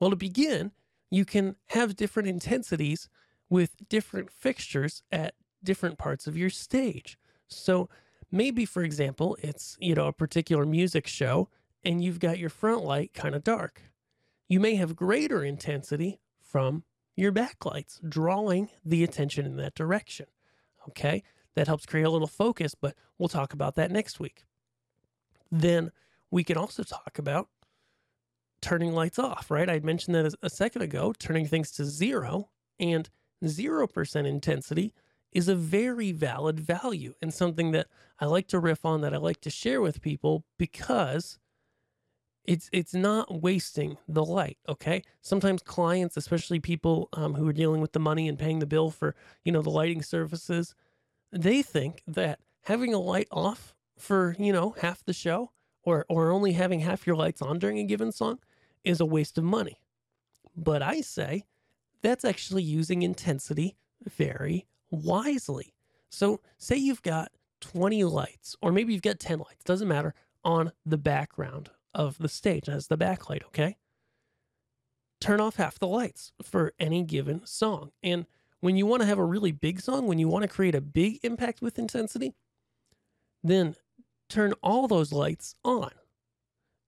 Well, 0.00 0.10
to 0.10 0.16
begin, 0.16 0.72
you 1.10 1.24
can 1.24 1.56
have 1.68 1.96
different 1.96 2.28
intensities 2.28 3.08
with 3.48 3.88
different 3.88 4.30
fixtures 4.30 5.02
at 5.12 5.34
different 5.62 5.98
parts 5.98 6.26
of 6.26 6.36
your 6.36 6.50
stage. 6.50 7.18
So 7.46 7.88
maybe, 8.30 8.64
for 8.64 8.82
example, 8.82 9.36
it's, 9.40 9.76
you 9.80 9.94
know, 9.94 10.06
a 10.06 10.12
particular 10.12 10.66
music 10.66 11.06
show 11.06 11.48
and 11.84 12.02
you've 12.02 12.18
got 12.18 12.38
your 12.38 12.50
front 12.50 12.84
light 12.84 13.12
kind 13.14 13.34
of 13.34 13.44
dark. 13.44 13.82
You 14.48 14.60
may 14.60 14.74
have 14.74 14.96
greater 14.96 15.44
intensity 15.44 16.20
from 16.40 16.84
your 17.16 17.32
backlights, 17.32 18.00
drawing 18.06 18.70
the 18.84 19.04
attention 19.04 19.46
in 19.46 19.56
that 19.56 19.74
direction. 19.74 20.26
Okay, 20.88 21.22
that 21.54 21.66
helps 21.66 21.86
create 21.86 22.04
a 22.04 22.10
little 22.10 22.26
focus, 22.26 22.74
but 22.74 22.94
we'll 23.18 23.28
talk 23.28 23.52
about 23.52 23.74
that 23.76 23.90
next 23.90 24.20
week. 24.20 24.44
Then 25.50 25.92
we 26.30 26.44
can 26.44 26.56
also 26.56 26.82
talk 26.82 27.18
about 27.18 27.48
turning 28.60 28.92
lights 28.92 29.18
off, 29.18 29.50
right? 29.50 29.68
I 29.68 29.80
mentioned 29.80 30.14
that 30.14 30.34
a 30.42 30.50
second 30.50 30.82
ago, 30.82 31.14
turning 31.18 31.46
things 31.46 31.70
to 31.72 31.84
zero 31.84 32.48
and 32.80 33.08
0% 33.44 34.26
intensity 34.26 34.94
is 35.32 35.48
a 35.48 35.54
very 35.54 36.12
valid 36.12 36.58
value 36.60 37.14
and 37.20 37.34
something 37.34 37.72
that 37.72 37.88
I 38.20 38.26
like 38.26 38.48
to 38.48 38.58
riff 38.58 38.84
on 38.84 39.00
that 39.02 39.12
I 39.12 39.18
like 39.18 39.40
to 39.42 39.50
share 39.50 39.80
with 39.80 40.00
people 40.00 40.44
because 40.58 41.38
it's 42.44 42.68
it's 42.72 42.94
not 42.94 43.42
wasting 43.42 43.96
the 44.06 44.24
light 44.24 44.58
okay 44.68 45.02
sometimes 45.22 45.62
clients 45.62 46.16
especially 46.16 46.60
people 46.60 47.08
um, 47.14 47.34
who 47.34 47.48
are 47.48 47.54
dealing 47.54 47.80
with 47.80 47.92
the 47.92 47.98
money 47.98 48.28
and 48.28 48.38
paying 48.38 48.58
the 48.58 48.66
bill 48.66 48.90
for 48.90 49.14
you 49.44 49.52
know 49.52 49.62
the 49.62 49.70
lighting 49.70 50.02
services 50.02 50.74
they 51.32 51.62
think 51.62 52.02
that 52.06 52.38
having 52.62 52.92
a 52.92 52.98
light 52.98 53.28
off 53.30 53.73
for, 53.98 54.36
you 54.38 54.52
know, 54.52 54.74
half 54.80 55.04
the 55.04 55.12
show 55.12 55.50
or 55.82 56.04
or 56.08 56.30
only 56.30 56.52
having 56.52 56.80
half 56.80 57.06
your 57.06 57.16
lights 57.16 57.42
on 57.42 57.58
during 57.58 57.78
a 57.78 57.84
given 57.84 58.12
song 58.12 58.38
is 58.84 59.00
a 59.00 59.06
waste 59.06 59.38
of 59.38 59.44
money. 59.44 59.78
But 60.56 60.82
I 60.82 61.00
say 61.00 61.44
that's 62.02 62.24
actually 62.24 62.62
using 62.62 63.02
intensity 63.02 63.76
very 64.02 64.66
wisely. 64.90 65.74
So, 66.10 66.40
say 66.58 66.76
you've 66.76 67.02
got 67.02 67.32
20 67.60 68.04
lights, 68.04 68.54
or 68.62 68.70
maybe 68.70 68.92
you've 68.92 69.02
got 69.02 69.18
10 69.18 69.38
lights, 69.38 69.64
doesn't 69.64 69.88
matter, 69.88 70.14
on 70.44 70.70
the 70.84 70.98
background 70.98 71.70
of 71.94 72.18
the 72.18 72.28
stage 72.28 72.68
as 72.68 72.86
the 72.86 72.98
backlight, 72.98 73.42
okay? 73.46 73.76
Turn 75.20 75.40
off 75.40 75.56
half 75.56 75.78
the 75.78 75.88
lights 75.88 76.32
for 76.42 76.74
any 76.78 77.02
given 77.02 77.44
song. 77.46 77.90
And 78.02 78.26
when 78.60 78.76
you 78.76 78.86
want 78.86 79.02
to 79.02 79.06
have 79.06 79.18
a 79.18 79.24
really 79.24 79.52
big 79.52 79.80
song, 79.80 80.06
when 80.06 80.18
you 80.18 80.28
want 80.28 80.42
to 80.42 80.48
create 80.48 80.74
a 80.74 80.80
big 80.80 81.20
impact 81.22 81.62
with 81.62 81.78
intensity, 81.78 82.34
then 83.42 83.76
turn 84.28 84.52
all 84.62 84.88
those 84.88 85.12
lights 85.12 85.54
on. 85.64 85.90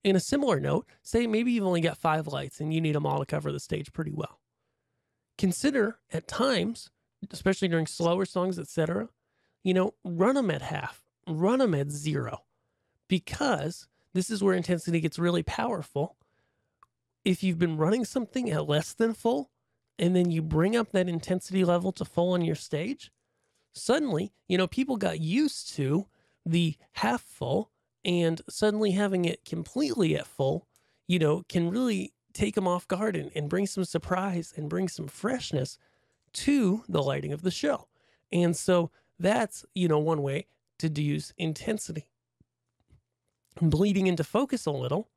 In 0.03 0.15
a 0.15 0.21
similar 0.21 0.59
note, 0.59 0.87
say 1.03 1.27
maybe 1.27 1.51
you've 1.51 1.65
only 1.65 1.81
got 1.81 1.97
five 1.97 2.27
lights 2.27 2.59
and 2.59 2.73
you 2.73 2.81
need 2.81 2.95
them 2.95 3.05
all 3.05 3.19
to 3.19 3.25
cover 3.25 3.51
the 3.51 3.59
stage 3.59 3.91
pretty 3.91 4.13
well. 4.13 4.39
Consider 5.37 5.99
at 6.11 6.27
times, 6.27 6.89
especially 7.31 7.67
during 7.67 7.87
slower 7.87 8.25
songs, 8.25 8.57
etc., 8.57 9.09
you 9.63 9.73
know, 9.73 9.93
run 10.03 10.35
them 10.35 10.49
at 10.49 10.61
half, 10.61 11.03
run 11.27 11.59
them 11.59 11.75
at 11.75 11.91
zero, 11.91 12.43
because 13.07 13.87
this 14.13 14.29
is 14.29 14.41
where 14.41 14.55
intensity 14.55 14.99
gets 14.99 15.19
really 15.19 15.43
powerful. 15.43 16.15
If 17.25 17.43
you've 17.43 17.59
been 17.59 17.77
running 17.77 18.05
something 18.05 18.49
at 18.49 18.67
less 18.67 18.93
than 18.93 19.13
full, 19.13 19.51
and 19.99 20.15
then 20.15 20.31
you 20.31 20.41
bring 20.41 20.75
up 20.75 20.91
that 20.91 21.09
intensity 21.09 21.65
level 21.65 21.91
to 21.91 22.05
full 22.05 22.31
on 22.31 22.41
your 22.41 22.55
stage, 22.55 23.11
suddenly, 23.73 24.31
you 24.47 24.57
know, 24.57 24.67
people 24.67 24.95
got 24.95 25.19
used 25.19 25.75
to 25.75 26.07
the 26.47 26.75
half 26.93 27.21
full 27.21 27.71
and 28.05 28.41
suddenly 28.49 28.91
having 28.91 29.25
it 29.25 29.43
completely 29.45 30.15
at 30.15 30.27
full, 30.27 30.67
you 31.07 31.19
know, 31.19 31.43
can 31.49 31.69
really 31.69 32.13
take 32.33 32.55
them 32.55 32.67
off 32.67 32.87
guard 32.87 33.15
and, 33.15 33.31
and 33.35 33.49
bring 33.49 33.67
some 33.67 33.83
surprise 33.83 34.53
and 34.55 34.69
bring 34.69 34.87
some 34.87 35.07
freshness 35.07 35.77
to 36.33 36.83
the 36.87 37.01
lighting 37.01 37.33
of 37.33 37.41
the 37.41 37.51
show. 37.51 37.87
And 38.31 38.55
so 38.55 38.91
that's, 39.19 39.65
you 39.73 39.87
know, 39.87 39.99
one 39.99 40.21
way 40.21 40.47
to 40.79 40.89
use 41.01 41.33
intensity. 41.37 42.05
Bleeding 43.61 44.07
into 44.07 44.23
focus 44.23 44.65
a 44.65 44.71
little, 44.71 45.09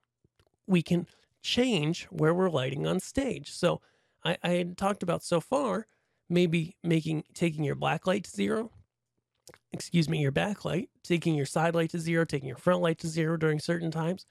we 0.66 0.82
can 0.82 1.06
change 1.42 2.04
where 2.06 2.34
we're 2.34 2.50
lighting 2.50 2.86
on 2.86 3.00
stage. 3.00 3.52
So 3.52 3.80
I, 4.24 4.38
I 4.42 4.48
had 4.50 4.78
talked 4.78 5.02
about 5.02 5.22
so 5.22 5.40
far 5.40 5.86
maybe 6.28 6.76
making 6.82 7.24
taking 7.34 7.64
your 7.64 7.74
black 7.74 8.06
light 8.06 8.24
to 8.24 8.30
zero, 8.30 8.70
excuse 9.72 10.08
me, 10.08 10.18
your 10.18 10.32
backlight, 10.32 10.88
taking 11.02 11.34
your 11.34 11.46
side 11.46 11.74
light 11.74 11.90
to 11.90 11.98
zero, 11.98 12.24
taking 12.24 12.48
your 12.48 12.56
front 12.56 12.80
light 12.80 12.98
to 12.98 13.08
zero 13.08 13.36
during 13.36 13.60
certain 13.60 13.90
times. 13.90 14.26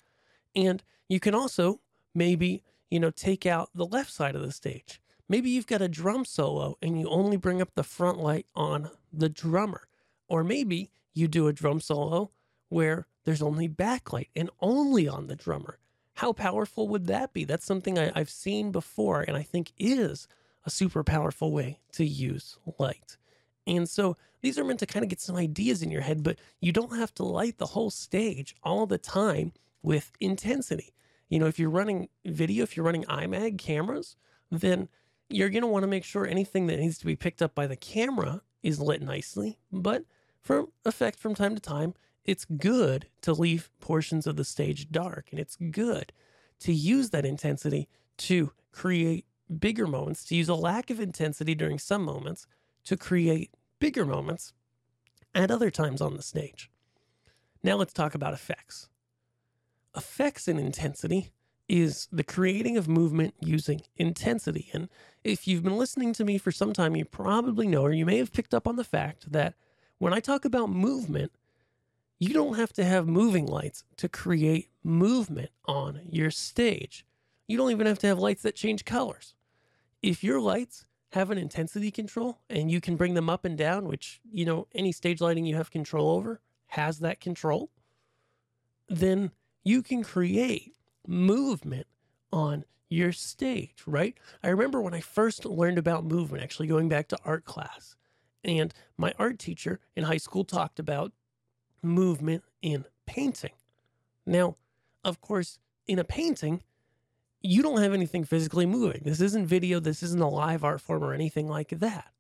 And 0.56 0.84
you 1.08 1.20
can 1.20 1.36
also 1.36 1.80
maybe, 2.14 2.64
you 2.90 3.00
know, 3.00 3.12
take 3.12 3.46
out 3.46 3.70
the 3.74 3.86
left 3.86 4.12
side 4.12 4.36
of 4.36 4.42
the 4.42 4.52
stage. 4.52 5.02
Maybe 5.28 5.50
you've 5.50 5.68
got 5.68 5.82
a 5.82 5.88
drum 5.88 6.26
solo 6.26 6.78
and 6.82 7.00
you 7.00 7.08
only 7.08 7.38
bring 7.38 7.62
up 7.62 7.76
the 7.76 7.84
front 7.84 8.18
light 8.20 8.48
on 8.56 8.90
the 9.14 9.30
drummer. 9.30 9.88
Or 10.28 10.44
maybe 10.44 10.92
you 11.14 11.28
do 11.28 11.48
a 11.48 11.54
drum 11.54 11.80
solo 11.80 12.32
where 12.70 13.08
there's 13.26 13.42
only 13.42 13.70
backlight 13.70 14.30
and 14.36 14.50
only 14.60 15.08
on 15.08 15.28
the 15.28 15.36
drummer. 15.36 15.78
How 16.16 16.34
powerful 16.34 16.88
would 16.90 17.08
that 17.08 17.32
be? 17.32 17.46
That's 17.46 17.66
something 17.66 17.98
I, 17.98 18.12
have 18.16 18.30
seen 18.30 18.72
before 18.72 19.22
and 19.22 19.38
I 19.38 19.44
think 19.44 19.72
is 19.78 20.28
a 20.66 20.70
super 20.70 21.04
powerful 21.04 21.52
way 21.52 21.80
to 21.94 22.06
use 22.06 22.58
light. 22.78 23.18
And 23.66 23.88
so 23.88 24.18
these 24.42 24.58
are 24.58 24.64
meant 24.64 24.80
to 24.80 24.86
kind 24.86 25.04
of 25.04 25.10
get 25.10 25.22
some 25.22 25.36
ideas 25.36 25.82
in 25.82 25.92
your 25.92 26.02
head, 26.02 26.24
but 26.24 26.40
you 26.60 26.72
don't 26.72 26.98
have 26.98 27.14
to 27.16 27.24
light 27.24 27.58
the 27.58 27.68
whole 27.68 27.90
stage 27.90 28.56
all 28.64 28.86
the 28.86 28.98
time 28.98 29.54
with 29.82 30.12
intensity. 30.20 30.94
You 31.30 31.40
know, 31.40 31.48
if 31.48 31.60
you're 31.60 31.70
running 31.70 32.10
video, 32.26 32.64
if 32.64 32.76
you're 32.76 32.86
running 32.86 33.04
iMag 33.06 33.58
cameras, 33.58 34.16
then 34.50 34.90
you're 35.30 35.50
going 35.50 35.62
to 35.62 35.68
want 35.68 35.84
to 35.84 35.88
make 35.88 36.04
sure 36.04 36.26
anything 36.26 36.68
that 36.68 36.80
needs 36.80 36.98
to 37.00 37.06
be 37.06 37.16
picked 37.16 37.42
up 37.42 37.54
by 37.54 37.68
the 37.68 37.76
camera 37.76 38.42
is 38.64 38.80
lit 38.80 39.02
nicely. 39.02 39.60
But 39.72 40.06
for 40.42 40.66
effect 40.86 41.20
from 41.20 41.36
time 41.36 41.56
to 41.56 41.62
time, 41.62 41.94
it's 42.26 42.46
good 42.46 43.08
to 43.22 43.34
leave 43.34 43.70
portions 43.80 44.26
of 44.26 44.36
the 44.36 44.44
stage 44.44 44.92
dark 44.92 45.28
and 45.32 45.40
it's 45.40 45.56
good 45.56 46.12
to 46.60 46.74
use 46.74 47.12
that 47.12 47.26
intensity 47.26 47.88
to 48.18 48.52
create 48.72 49.26
bigger 49.60 49.88
moments, 49.88 50.24
to 50.26 50.36
use 50.36 50.50
a 50.50 50.56
lack 50.56 50.90
of 50.90 51.00
intensity 51.00 51.56
during 51.56 51.80
some 51.80 52.04
moments 52.04 52.46
to 52.86 52.98
create 52.98 53.52
bigger 53.80 54.06
moments 54.06 54.54
at 55.34 55.52
other 55.52 55.72
times 55.72 56.02
on 56.02 56.16
the 56.16 56.24
stage. 56.24 56.70
Now 57.64 57.76
let's 57.76 57.94
talk 57.94 58.16
about 58.16 58.34
effects. 58.34 58.90
Effects 59.96 60.48
and 60.48 60.60
intensity 60.60 61.32
is 61.68 62.08
the 62.12 62.24
creating 62.24 62.78
of 62.78 62.88
movement 62.88 63.36
using 63.40 63.82
intensity. 63.96 64.70
And 64.74 64.90
if 65.24 65.48
you've 65.48 65.64
been 65.64 65.78
listening 65.78 66.14
to 66.14 66.26
me 66.26 66.38
for 66.38 66.52
some 66.52 66.74
time, 66.74 66.96
you 66.96 67.06
probably 67.06 67.68
know, 67.68 67.84
or 67.84 67.94
you 67.94 68.06
may 68.06 68.18
have 68.18 68.34
picked 68.34 68.54
up 68.54 68.68
on 68.68 68.76
the 68.76 68.84
fact 68.84 69.32
that 69.32 69.54
when 70.00 70.14
I 70.14 70.20
talk 70.20 70.46
about 70.46 70.70
movement, 70.70 71.32
you 72.18 72.34
don't 72.34 72.56
have 72.56 72.74
to 72.74 72.84
have 72.84 73.08
moving 73.08 73.46
lights 73.46 73.84
to 73.98 74.10
create 74.10 74.70
movement 74.84 75.52
on 75.66 76.02
your 76.10 76.32
stage. 76.32 77.06
You 77.48 77.58
don't 77.58 77.72
even 77.72 77.88
have 77.88 78.00
to 78.00 78.08
have 78.08 78.20
lights 78.20 78.42
that 78.44 78.56
change 78.56 78.84
colors. 78.84 79.36
If 80.02 80.24
your 80.24 80.42
lights 80.42 80.86
have 81.12 81.32
an 81.32 81.38
intensity 81.38 81.92
control 81.92 82.40
and 82.50 82.70
you 82.70 82.80
can 82.80 82.96
bring 82.96 83.14
them 83.14 83.30
up 83.30 83.46
and 83.46 83.58
down, 83.58 83.88
which, 83.88 84.22
you 84.32 84.46
know, 84.46 84.68
any 84.74 84.92
stage 84.92 85.22
lighting 85.22 85.46
you 85.46 85.56
have 85.56 85.72
control 85.72 86.12
over 86.12 86.42
has 86.68 87.00
that 87.00 87.20
control, 87.20 87.72
then 88.88 89.32
you 89.64 89.82
can 89.82 90.04
create 90.04 90.76
movement 91.08 91.88
on 92.32 92.64
your 92.90 93.12
stage, 93.12 93.84
right? 93.86 94.18
I 94.44 94.50
remember 94.50 94.82
when 94.82 94.94
I 94.94 95.00
first 95.00 95.46
learned 95.46 95.78
about 95.78 96.06
movement, 96.06 96.44
actually 96.44 96.68
going 96.68 96.90
back 96.90 97.08
to 97.10 97.18
art 97.24 97.46
class, 97.46 97.96
and 98.44 98.74
my 98.98 99.14
art 99.20 99.40
teacher 99.40 99.80
in 99.96 100.04
high 100.04 100.18
school 100.18 100.44
talked 100.44 100.80
about 100.80 101.12
movement 101.82 102.44
in 102.62 102.86
painting. 103.06 103.52
Now, 104.26 104.58
of 105.04 105.22
course, 105.22 105.60
in 105.88 106.00
a 106.00 106.04
painting, 106.04 106.62
you 107.42 107.64
don't 107.64 107.82
have 107.82 107.94
anything 107.94 108.24
physically 108.24 108.66
moving. 108.66 109.02
This 109.04 109.22
isn't 109.22 109.48
video, 109.48 109.80
this 109.80 110.04
isn't 110.04 110.22
a 110.22 110.28
live 110.28 110.64
art 110.64 110.82
form 110.82 111.04
or 111.04 111.14
anything 111.14 111.48
like 111.48 111.70
that. 111.70 112.12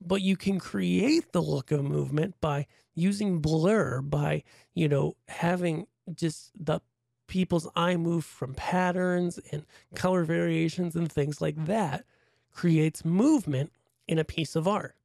But 0.00 0.20
you 0.20 0.36
can 0.36 0.58
create 0.58 1.32
the 1.32 1.42
look 1.42 1.70
of 1.70 1.84
movement 1.84 2.34
by 2.40 2.66
using 2.94 3.38
blur, 3.38 4.02
by, 4.02 4.42
you 4.74 4.88
know, 4.88 5.16
having 5.28 5.86
just 6.14 6.50
the 6.58 6.80
people's 7.28 7.68
eye 7.76 7.96
move 7.96 8.24
from 8.24 8.52
patterns 8.54 9.38
and 9.52 9.64
color 9.94 10.24
variations 10.24 10.96
and 10.96 11.10
things 11.10 11.40
like 11.40 11.64
that 11.64 12.04
creates 12.52 13.04
movement 13.04 13.72
in 14.06 14.18
a 14.18 14.24
piece 14.24 14.54
of 14.56 14.68
art. 14.68 14.96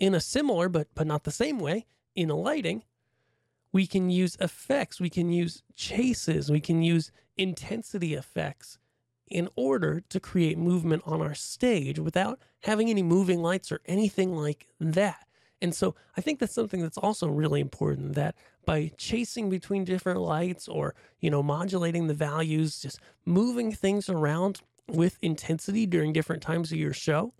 In 0.00 0.14
a 0.14 0.20
similar 0.20 0.68
but 0.68 0.88
but 0.94 1.06
not 1.06 1.24
the 1.24 1.30
same 1.30 1.58
way, 1.58 1.86
in 2.16 2.30
a 2.30 2.34
lighting, 2.34 2.82
we 3.72 3.86
can 3.86 4.10
use 4.10 4.36
effects, 4.40 5.00
we 5.00 5.10
can 5.10 5.30
use 5.30 5.62
chases, 5.74 6.50
we 6.50 6.60
can 6.60 6.82
use 6.82 7.12
intensity 7.36 8.14
effects 8.14 8.78
in 9.28 9.48
order 9.54 10.00
to 10.08 10.18
create 10.18 10.58
movement 10.58 11.02
on 11.06 11.22
our 11.22 11.34
stage 11.34 11.98
without 11.98 12.40
having 12.64 12.90
any 12.90 13.02
moving 13.02 13.40
lights 13.40 13.70
or 13.70 13.80
anything 13.86 14.34
like 14.34 14.66
that. 14.80 15.26
And 15.62 15.74
so 15.74 15.94
I 16.16 16.20
think 16.20 16.40
that's 16.40 16.54
something 16.54 16.80
that's 16.80 16.98
also 16.98 17.28
really 17.28 17.60
important 17.60 18.14
that 18.14 18.34
by 18.64 18.90
chasing 18.96 19.50
between 19.50 19.84
different 19.84 20.20
lights 20.20 20.66
or, 20.68 20.94
you 21.20 21.30
know, 21.30 21.42
modulating 21.42 22.06
the 22.06 22.14
values, 22.14 22.80
just 22.80 22.98
moving 23.24 23.70
things 23.72 24.08
around 24.08 24.60
with 24.88 25.18
intensity 25.22 25.86
during 25.86 26.12
different 26.12 26.42
times 26.42 26.72
of 26.72 26.78
your 26.78 26.92
show, 26.92 27.32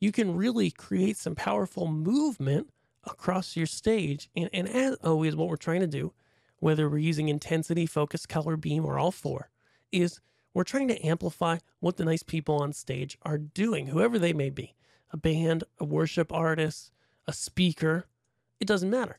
you 0.00 0.12
can 0.12 0.36
really 0.36 0.70
create 0.70 1.16
some 1.16 1.34
powerful 1.34 1.86
movement 1.86 2.70
across 3.06 3.56
your 3.56 3.66
stage. 3.66 4.28
And, 4.36 4.50
and 4.52 4.68
as 4.68 4.96
always, 5.02 5.36
what 5.36 5.48
we're 5.48 5.56
trying 5.56 5.80
to 5.80 5.86
do, 5.86 6.12
whether 6.58 6.88
we're 6.88 6.98
using 6.98 7.28
intensity, 7.28 7.86
focus, 7.86 8.26
color, 8.26 8.56
beam, 8.56 8.84
or 8.84 8.98
all 8.98 9.12
four, 9.12 9.50
is 9.92 10.20
we're 10.54 10.64
trying 10.64 10.88
to 10.88 11.06
amplify 11.06 11.58
what 11.80 11.96
the 11.96 12.04
nice 12.04 12.22
people 12.22 12.56
on 12.56 12.72
stage 12.72 13.18
are 13.22 13.38
doing, 13.38 13.88
whoever 13.88 14.18
they 14.18 14.32
may 14.32 14.50
be 14.50 14.74
a 15.12 15.16
band, 15.16 15.62
a 15.78 15.84
worship 15.84 16.32
artist, 16.32 16.90
a 17.26 17.32
speaker. 17.32 18.06
It 18.58 18.66
doesn't 18.66 18.90
matter. 18.90 19.18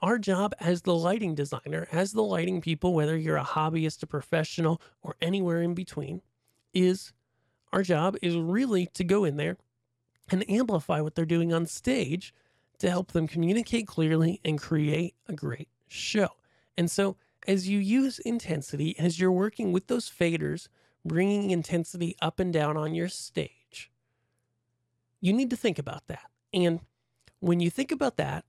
Our 0.00 0.18
job 0.18 0.54
as 0.60 0.82
the 0.82 0.94
lighting 0.94 1.34
designer, 1.34 1.86
as 1.92 2.12
the 2.12 2.22
lighting 2.22 2.60
people, 2.60 2.92
whether 2.92 3.16
you're 3.16 3.36
a 3.36 3.44
hobbyist, 3.44 4.02
a 4.02 4.06
professional, 4.06 4.82
or 5.02 5.16
anywhere 5.22 5.62
in 5.62 5.74
between, 5.74 6.20
is 6.74 7.12
our 7.72 7.82
job 7.82 8.16
is 8.20 8.36
really 8.36 8.86
to 8.94 9.04
go 9.04 9.24
in 9.24 9.36
there 9.36 9.56
and 10.28 10.48
amplify 10.50 11.00
what 11.00 11.14
they're 11.14 11.24
doing 11.24 11.52
on 11.52 11.66
stage 11.66 12.34
to 12.78 12.90
help 12.90 13.12
them 13.12 13.26
communicate 13.26 13.86
clearly 13.86 14.40
and 14.44 14.58
create 14.58 15.14
a 15.28 15.32
great 15.32 15.68
show. 15.88 16.28
And 16.76 16.90
so 16.90 17.16
as 17.46 17.68
you 17.68 17.78
use 17.78 18.18
intensity, 18.20 18.98
as 18.98 19.18
you're 19.18 19.32
working 19.32 19.72
with 19.72 19.86
those 19.86 20.10
faders, 20.10 20.68
bringing 21.04 21.50
intensity 21.50 22.16
up 22.20 22.38
and 22.38 22.52
down 22.52 22.76
on 22.76 22.94
your 22.94 23.08
stage, 23.08 23.90
you 25.20 25.32
need 25.32 25.50
to 25.50 25.56
think 25.56 25.78
about 25.78 26.06
that. 26.06 26.30
And 26.52 26.80
when 27.40 27.60
you 27.60 27.70
think 27.70 27.90
about 27.90 28.16
that 28.16 28.44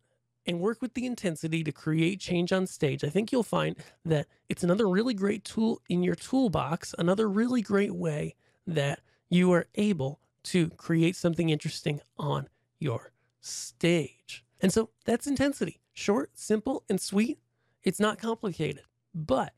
and 0.46 0.60
work 0.60 0.82
with 0.82 0.94
the 0.94 1.06
intensity 1.06 1.64
to 1.64 1.72
create 1.72 2.20
change 2.20 2.52
on 2.52 2.68
stage, 2.68 3.04
I 3.04 3.10
think 3.10 3.32
you'll 3.32 3.44
find 3.44 3.76
that 4.06 4.28
it's 4.48 4.64
another 4.64 4.88
really 4.88 5.14
great 5.14 5.44
tool 5.44 5.82
in 5.90 6.04
your 6.04 6.16
toolbox, 6.16 6.94
another 6.98 7.28
really 7.30 7.62
great 7.62 7.96
way 7.96 8.36
that 8.68 9.00
you 9.30 9.52
are 9.54 9.68
able 9.76 10.20
to 10.42 10.70
create 10.72 11.16
something 11.16 11.50
interesting 11.50 12.02
on 12.18 12.48
your 12.80 13.12
stage. 13.42 14.44
And 14.62 14.72
so 14.74 14.90
that's 15.06 15.28
intensity. 15.28 15.80
Short, 15.94 16.32
simple, 16.34 16.84
and 16.90 17.00
sweet. 17.00 17.40
It's 17.84 18.00
not 18.00 18.20
complicated. 18.20 18.84
But 19.14 19.54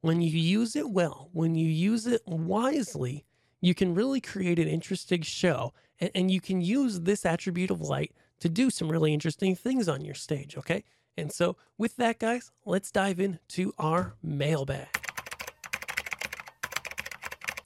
when 0.00 0.20
you 0.20 0.30
use 0.30 0.76
it 0.76 0.90
well, 0.90 1.28
when 1.32 1.54
you 1.54 1.68
use 1.68 2.06
it 2.06 2.22
wisely, 2.26 3.24
you 3.60 3.74
can 3.74 3.94
really 3.94 4.20
create 4.20 4.58
an 4.58 4.68
interesting 4.68 5.22
show. 5.22 5.72
And, 6.00 6.10
and, 6.14 6.30
you 6.30 6.40
can 6.40 6.60
use 6.60 7.00
this 7.00 7.24
attribute 7.24 7.70
of 7.70 7.80
light 7.80 8.12
to 8.40 8.48
do 8.48 8.70
some 8.70 8.90
really 8.90 9.14
interesting 9.14 9.54
things 9.54 9.88
on 9.88 10.04
your 10.04 10.14
stage. 10.14 10.56
Okay. 10.56 10.84
And 11.16 11.30
so, 11.30 11.56
with 11.78 11.96
that, 11.96 12.18
guys, 12.18 12.50
let's 12.64 12.90
dive 12.90 13.20
into 13.20 13.72
our 13.78 14.14
mailbag. 14.22 14.88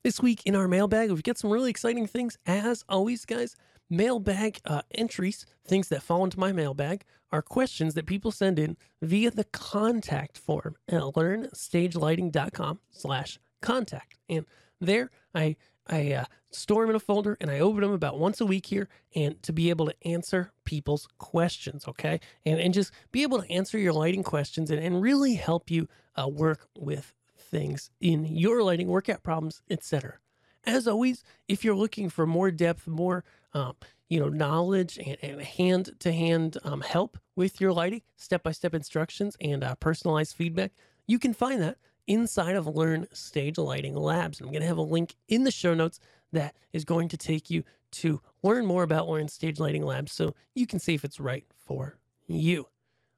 This 0.03 0.21
week 0.21 0.43
in 0.45 0.55
our 0.55 0.69
mailbag, 0.69 1.11
we've 1.11 1.23
got 1.23 1.39
some 1.39 1.51
really 1.51 1.71
exciting 1.71 2.07
things. 2.07 2.39
As 2.47 2.85
always, 2.89 3.25
guys, 3.25 3.57
mailbag 3.89 4.61
uh, 4.65 4.83
entries, 4.93 5.47
things 5.67 5.89
that 5.89 6.03
fall 6.03 6.25
into 6.25 6.39
my 6.39 6.53
mailbag, 6.53 7.05
are 7.33 7.43
questions 7.43 7.95
that 7.95 8.07
people 8.07 8.31
send 8.31 8.59
in 8.59 8.77
via 9.03 9.31
the 9.31 9.45
contact 9.45 10.39
form 10.39 10.77
at 10.89 11.01
learnstagelighting.com 11.01 12.81
slash 12.91 13.39
contact. 13.61 14.19
And 14.29 14.47
there 14.81 15.11
I 15.35 15.57
I 15.89 16.13
uh, 16.13 16.25
store 16.51 16.83
them 16.83 16.91
in 16.91 16.97
a 16.97 17.01
folder 17.01 17.37
and 17.41 17.51
I 17.51 17.61
open 17.61 17.83
them 17.83 17.93
about 17.93 18.19
once 18.19 18.41
a 18.41 18.47
week 18.47 18.67
here 18.67 18.89
and 19.15 19.41
to 19.43 19.53
be 19.53 19.71
able 19.71 19.87
to 19.87 19.95
answer 20.05 20.53
people's 20.65 21.07
questions, 21.19 21.87
okay? 21.87 22.21
And, 22.45 22.59
and 22.59 22.75
just 22.75 22.93
be 23.13 23.23
able 23.23 23.41
to 23.41 23.51
answer 23.51 23.79
your 23.79 23.93
lighting 23.93 24.23
questions 24.23 24.71
and, 24.71 24.83
and 24.83 25.01
really 25.01 25.35
help 25.35 25.71
you 25.71 25.89
uh, 26.17 26.29
work 26.29 26.69
with 26.77 27.15
things 27.39 27.91
in 28.01 28.25
your 28.25 28.63
lighting, 28.63 28.89
workout 28.89 29.23
problems, 29.23 29.63
etc. 29.71 30.19
As 30.67 30.89
always, 30.89 31.23
if 31.49 31.65
you're 31.65 31.77
looking 31.77 32.11
for 32.11 32.27
more 32.27 32.51
depth, 32.51 32.87
more 32.87 33.25
um, 33.55 33.75
you 34.09 34.21
know 34.21 34.29
knowledge 34.29 34.99
and 34.99 35.41
hand 35.41 35.91
to 36.01 36.13
hand 36.13 36.59
help 36.85 37.19
with 37.37 37.61
your 37.61 37.73
lighting, 37.73 38.03
step 38.17 38.43
by 38.43 38.53
step 38.53 38.75
instructions, 38.75 39.37
and 39.41 39.63
uh, 39.63 39.75
personalized 39.77 40.35
feedback, 40.35 40.73
you 41.07 41.19
can 41.19 41.35
find 41.35 41.63
that 41.63 41.79
inside 42.07 42.57
of 42.57 42.67
Learn 42.67 43.07
Stage 43.13 43.59
Lighting 43.59 43.95
Labs. 43.95 44.41
I'm 44.41 44.49
going 44.49 44.61
to 44.61 44.67
have 44.67 44.79
a 44.79 44.83
link 44.83 45.17
in 45.29 45.45
the 45.45 45.51
show 45.51 45.75
notes 45.75 46.01
that 46.33 46.57
is 46.73 46.85
going 46.85 47.09
to 47.09 47.17
take 47.17 47.51
you 47.51 47.65
to 47.93 48.21
learn 48.43 48.67
more 48.67 48.83
about 48.83 49.09
Learn 49.09 49.29
Stage 49.29 49.59
Lighting 49.59 49.85
Labs 49.85 50.13
so 50.13 50.35
you 50.55 50.67
can 50.67 50.79
see 50.79 50.95
if 50.95 51.05
it's 51.05 51.21
right 51.21 51.45
for 51.57 51.99
you. 52.27 52.67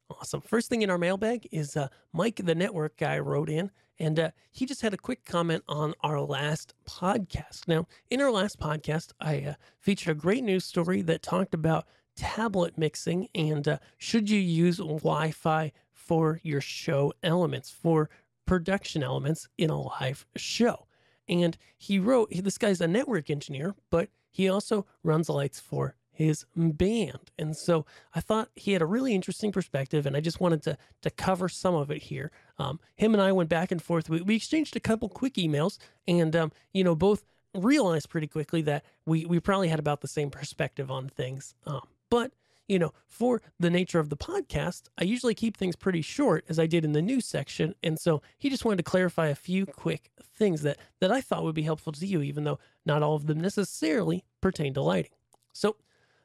Awesome. 0.09 0.41
First 0.41 0.69
thing 0.69 0.81
in 0.81 0.89
our 0.89 0.97
mailbag 0.97 1.47
is 1.51 1.77
uh, 1.77 1.87
Mike, 2.13 2.41
the 2.43 2.55
network 2.55 2.97
guy, 2.97 3.19
wrote 3.19 3.49
in, 3.49 3.69
and 3.99 4.19
uh, 4.19 4.31
he 4.51 4.65
just 4.65 4.81
had 4.81 4.93
a 4.93 4.97
quick 4.97 5.25
comment 5.25 5.63
on 5.67 5.93
our 6.01 6.21
last 6.21 6.73
podcast. 6.87 7.67
Now, 7.67 7.87
in 8.09 8.21
our 8.21 8.31
last 8.31 8.59
podcast, 8.59 9.11
I 9.19 9.41
uh, 9.41 9.53
featured 9.79 10.15
a 10.17 10.19
great 10.19 10.43
news 10.43 10.65
story 10.65 11.01
that 11.03 11.21
talked 11.21 11.53
about 11.53 11.85
tablet 12.15 12.77
mixing 12.77 13.27
and 13.35 13.67
uh, 13.67 13.77
should 13.97 14.29
you 14.29 14.39
use 14.39 14.77
Wi 14.77 15.31
Fi 15.31 15.71
for 15.93 16.39
your 16.43 16.61
show 16.61 17.13
elements, 17.23 17.69
for 17.69 18.09
production 18.45 19.03
elements 19.03 19.47
in 19.57 19.69
a 19.69 19.79
live 19.79 20.25
show. 20.35 20.87
And 21.27 21.55
he 21.77 21.99
wrote, 21.99 22.31
this 22.31 22.57
guy's 22.57 22.81
a 22.81 22.87
network 22.87 23.29
engineer, 23.29 23.75
but 23.91 24.09
he 24.31 24.49
also 24.49 24.87
runs 25.03 25.29
lights 25.29 25.59
for 25.59 25.95
his 26.19 26.45
band. 26.53 27.31
And 27.39 27.55
so 27.55 27.85
I 28.13 28.19
thought 28.19 28.49
he 28.53 28.73
had 28.73 28.81
a 28.81 28.85
really 28.85 29.15
interesting 29.15 29.53
perspective, 29.53 30.05
and 30.05 30.17
I 30.17 30.19
just 30.19 30.41
wanted 30.41 30.61
to 30.63 30.77
to 31.01 31.09
cover 31.09 31.47
some 31.47 31.75
of 31.75 31.89
it 31.89 32.03
here. 32.03 32.29
Um, 32.57 32.79
him 32.95 33.13
and 33.13 33.23
I 33.23 33.31
went 33.31 33.49
back 33.49 33.71
and 33.71 33.81
forth. 33.81 34.09
We, 34.09 34.21
we 34.21 34.35
exchanged 34.35 34.75
a 34.75 34.81
couple 34.81 35.07
quick 35.07 35.35
emails, 35.35 35.77
and 36.07 36.35
um, 36.35 36.51
you 36.73 36.83
know, 36.83 36.93
both 36.93 37.23
realized 37.55 38.09
pretty 38.09 38.27
quickly 38.27 38.61
that 38.63 38.83
we 39.05 39.25
we 39.25 39.39
probably 39.39 39.69
had 39.69 39.79
about 39.79 40.01
the 40.01 40.09
same 40.09 40.29
perspective 40.29 40.91
on 40.91 41.07
things. 41.07 41.55
Um, 41.65 41.87
but 42.09 42.33
you 42.67 42.77
know, 42.77 42.93
for 43.07 43.41
the 43.57 43.69
nature 43.69 43.99
of 43.99 44.09
the 44.09 44.17
podcast, 44.17 44.89
I 44.97 45.05
usually 45.05 45.33
keep 45.33 45.55
things 45.55 45.77
pretty 45.77 46.01
short 46.01 46.43
as 46.49 46.59
I 46.59 46.67
did 46.67 46.83
in 46.85 46.91
the 46.91 47.01
news 47.01 47.25
section. 47.25 47.73
And 47.81 47.97
so 47.97 48.21
he 48.37 48.49
just 48.49 48.63
wanted 48.63 48.77
to 48.77 48.83
clarify 48.83 49.27
a 49.27 49.35
few 49.35 49.65
quick 49.65 50.11
things 50.35 50.61
that, 50.61 50.77
that 50.99 51.11
I 51.11 51.19
thought 51.19 51.43
would 51.43 51.55
be 51.55 51.63
helpful 51.63 51.93
to 51.93 52.05
you, 52.05 52.21
even 52.21 52.43
though 52.43 52.59
not 52.85 53.01
all 53.01 53.15
of 53.15 53.25
them 53.25 53.39
necessarily 53.39 54.23
pertain 54.39 54.75
to 54.75 54.83
lighting. 54.83 55.11
So 55.51 55.77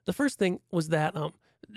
the 0.04 0.12
first 0.12 0.38
thing 0.38 0.60
was 0.70 0.88
that, 0.88 1.16
um, 1.16 1.32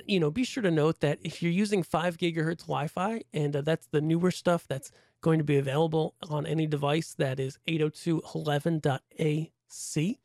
you 0.06 0.20
know, 0.20 0.30
be 0.30 0.44
sure 0.44 0.64
to 0.64 0.72
note 0.72 1.00
that 1.00 1.20
if 1.22 1.42
you're 1.42 1.52
using 1.52 1.84
5 1.84 2.18
gigahertz 2.18 2.62
Wi 2.62 2.88
Fi, 2.88 3.22
and 3.34 3.56
uh, 3.56 3.62
that's 3.62 3.88
the 3.88 4.02
newer 4.02 4.32
stuff 4.32 4.68
that's 4.68 4.92
going 5.22 5.38
to 5.38 5.44
be 5.44 5.58
available 5.58 6.16
on 6.30 6.46
any 6.46 6.68
device 6.68 7.14
that 7.18 7.40
is 7.40 7.58
802.11.ac, 7.68 10.20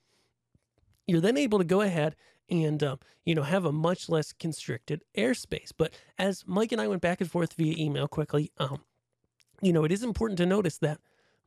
you're 1.06 1.21
then 1.21 1.37
able 1.37 1.59
to 1.59 1.64
go 1.64 1.80
ahead 1.80 2.16
and 2.50 2.82
um, 2.82 2.99
you 3.25 3.35
know 3.35 3.42
have 3.42 3.64
a 3.64 3.73
much 3.73 4.09
less 4.09 4.32
constricted 4.32 5.02
airspace. 5.16 5.73
But 5.76 5.94
as 6.18 6.44
Mike 6.47 6.73
and 6.73 6.80
I 6.80 6.88
went 6.88 7.02
back 7.02 7.21
and 7.21 7.30
forth 7.30 7.54
via 7.54 7.75
email 7.76 8.09
quickly, 8.09 8.50
um, 8.59 8.82
you 9.61 9.73
know, 9.73 9.85
it 9.85 9.92
is 9.92 10.02
important 10.02 10.38
to 10.38 10.47
notice 10.47 10.78
that 10.78 10.99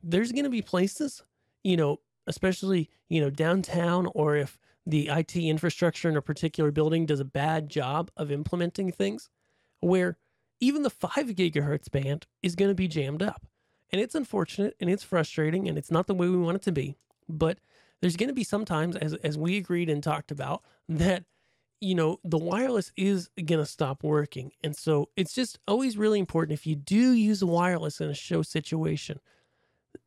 there's 0.02 0.32
going 0.32 0.44
to 0.44 0.50
be 0.50 0.62
places, 0.62 1.22
you 1.62 1.76
know, 1.76 2.00
especially 2.26 2.90
you 3.08 3.20
know 3.20 3.30
downtown, 3.30 4.06
or 4.14 4.36
if 4.36 4.58
the 4.86 5.08
IT 5.08 5.36
infrastructure 5.36 6.08
in 6.08 6.16
a 6.16 6.22
particular 6.22 6.70
building 6.70 7.06
does 7.06 7.20
a 7.20 7.24
bad 7.24 7.68
job 7.68 8.10
of 8.16 8.30
implementing 8.30 8.92
things, 8.92 9.28
where 9.80 10.16
even 10.60 10.82
the 10.82 10.90
five 10.90 11.26
gigahertz 11.34 11.90
band 11.90 12.26
is 12.42 12.54
going 12.54 12.70
to 12.70 12.74
be 12.74 12.88
jammed 12.88 13.22
up. 13.22 13.46
And 13.90 14.00
it's 14.00 14.14
unfortunate 14.14 14.74
and 14.80 14.90
it's 14.90 15.02
frustrating 15.02 15.68
and 15.68 15.78
it's 15.78 15.90
not 15.90 16.06
the 16.06 16.14
way 16.14 16.28
we 16.28 16.36
want 16.36 16.56
it 16.56 16.62
to 16.62 16.72
be. 16.72 16.96
But 17.28 17.58
there's 18.00 18.16
going 18.16 18.28
to 18.28 18.34
be 18.34 18.44
sometimes, 18.44 18.96
as, 18.96 19.14
as 19.14 19.38
we 19.38 19.56
agreed 19.56 19.88
and 19.88 20.02
talked 20.02 20.30
about, 20.30 20.62
that, 20.88 21.24
you 21.80 21.94
know, 21.94 22.18
the 22.24 22.38
wireless 22.38 22.92
is 22.96 23.28
going 23.36 23.60
to 23.60 23.66
stop 23.66 24.02
working. 24.02 24.52
And 24.62 24.76
so 24.76 25.08
it's 25.16 25.34
just 25.34 25.58
always 25.68 25.96
really 25.96 26.18
important 26.18 26.58
if 26.58 26.66
you 26.66 26.76
do 26.76 27.12
use 27.12 27.44
wireless 27.44 28.00
in 28.00 28.08
a 28.08 28.14
show 28.14 28.42
situation 28.42 29.20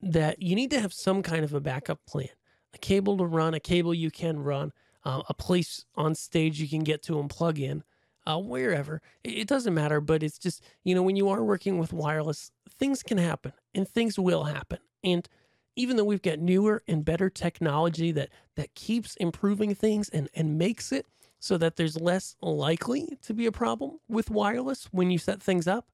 that 0.01 0.41
you 0.41 0.55
need 0.55 0.71
to 0.71 0.79
have 0.79 0.93
some 0.93 1.21
kind 1.21 1.43
of 1.43 1.53
a 1.53 1.59
backup 1.59 1.99
plan 2.05 2.29
a 2.73 2.77
cable 2.77 3.17
to 3.17 3.25
run, 3.25 3.55
a 3.55 3.59
cable 3.59 3.95
you 3.95 4.11
can 4.11 4.39
run, 4.39 4.71
uh, 5.03 5.23
a 5.27 5.33
place 5.33 5.85
on 5.95 6.13
stage 6.13 6.61
you 6.61 6.69
can 6.69 6.83
get 6.83 7.01
to 7.01 7.19
and 7.19 7.27
plug 7.27 7.57
in, 7.57 7.83
uh, 8.27 8.37
wherever. 8.37 9.01
It, 9.23 9.39
it 9.39 9.47
doesn't 9.47 9.73
matter, 9.73 9.99
but 9.99 10.21
it's 10.21 10.37
just, 10.37 10.63
you 10.83 10.93
know, 10.93 11.01
when 11.01 11.15
you 11.15 11.29
are 11.29 11.43
working 11.43 11.79
with 11.79 11.93
wireless, 11.93 12.51
things 12.69 13.01
can 13.01 13.17
happen 13.17 13.53
and 13.73 13.87
things 13.87 14.19
will 14.19 14.43
happen. 14.43 14.77
And 15.03 15.27
even 15.75 15.95
though 15.95 16.03
we've 16.03 16.21
got 16.21 16.39
newer 16.39 16.83
and 16.87 17.05
better 17.05 17.29
technology 17.29 18.11
that 18.11 18.29
that 18.55 18.75
keeps 18.75 19.15
improving 19.15 19.73
things 19.73 20.09
and 20.09 20.29
and 20.35 20.57
makes 20.57 20.91
it 20.91 21.05
so 21.39 21.57
that 21.57 21.77
there's 21.77 21.99
less 21.99 22.35
likely 22.41 23.17
to 23.21 23.33
be 23.33 23.45
a 23.45 23.51
problem 23.51 23.97
with 24.09 24.29
wireless 24.29 24.89
when 24.91 25.09
you 25.09 25.17
set 25.17 25.41
things 25.41 25.67
up, 25.67 25.87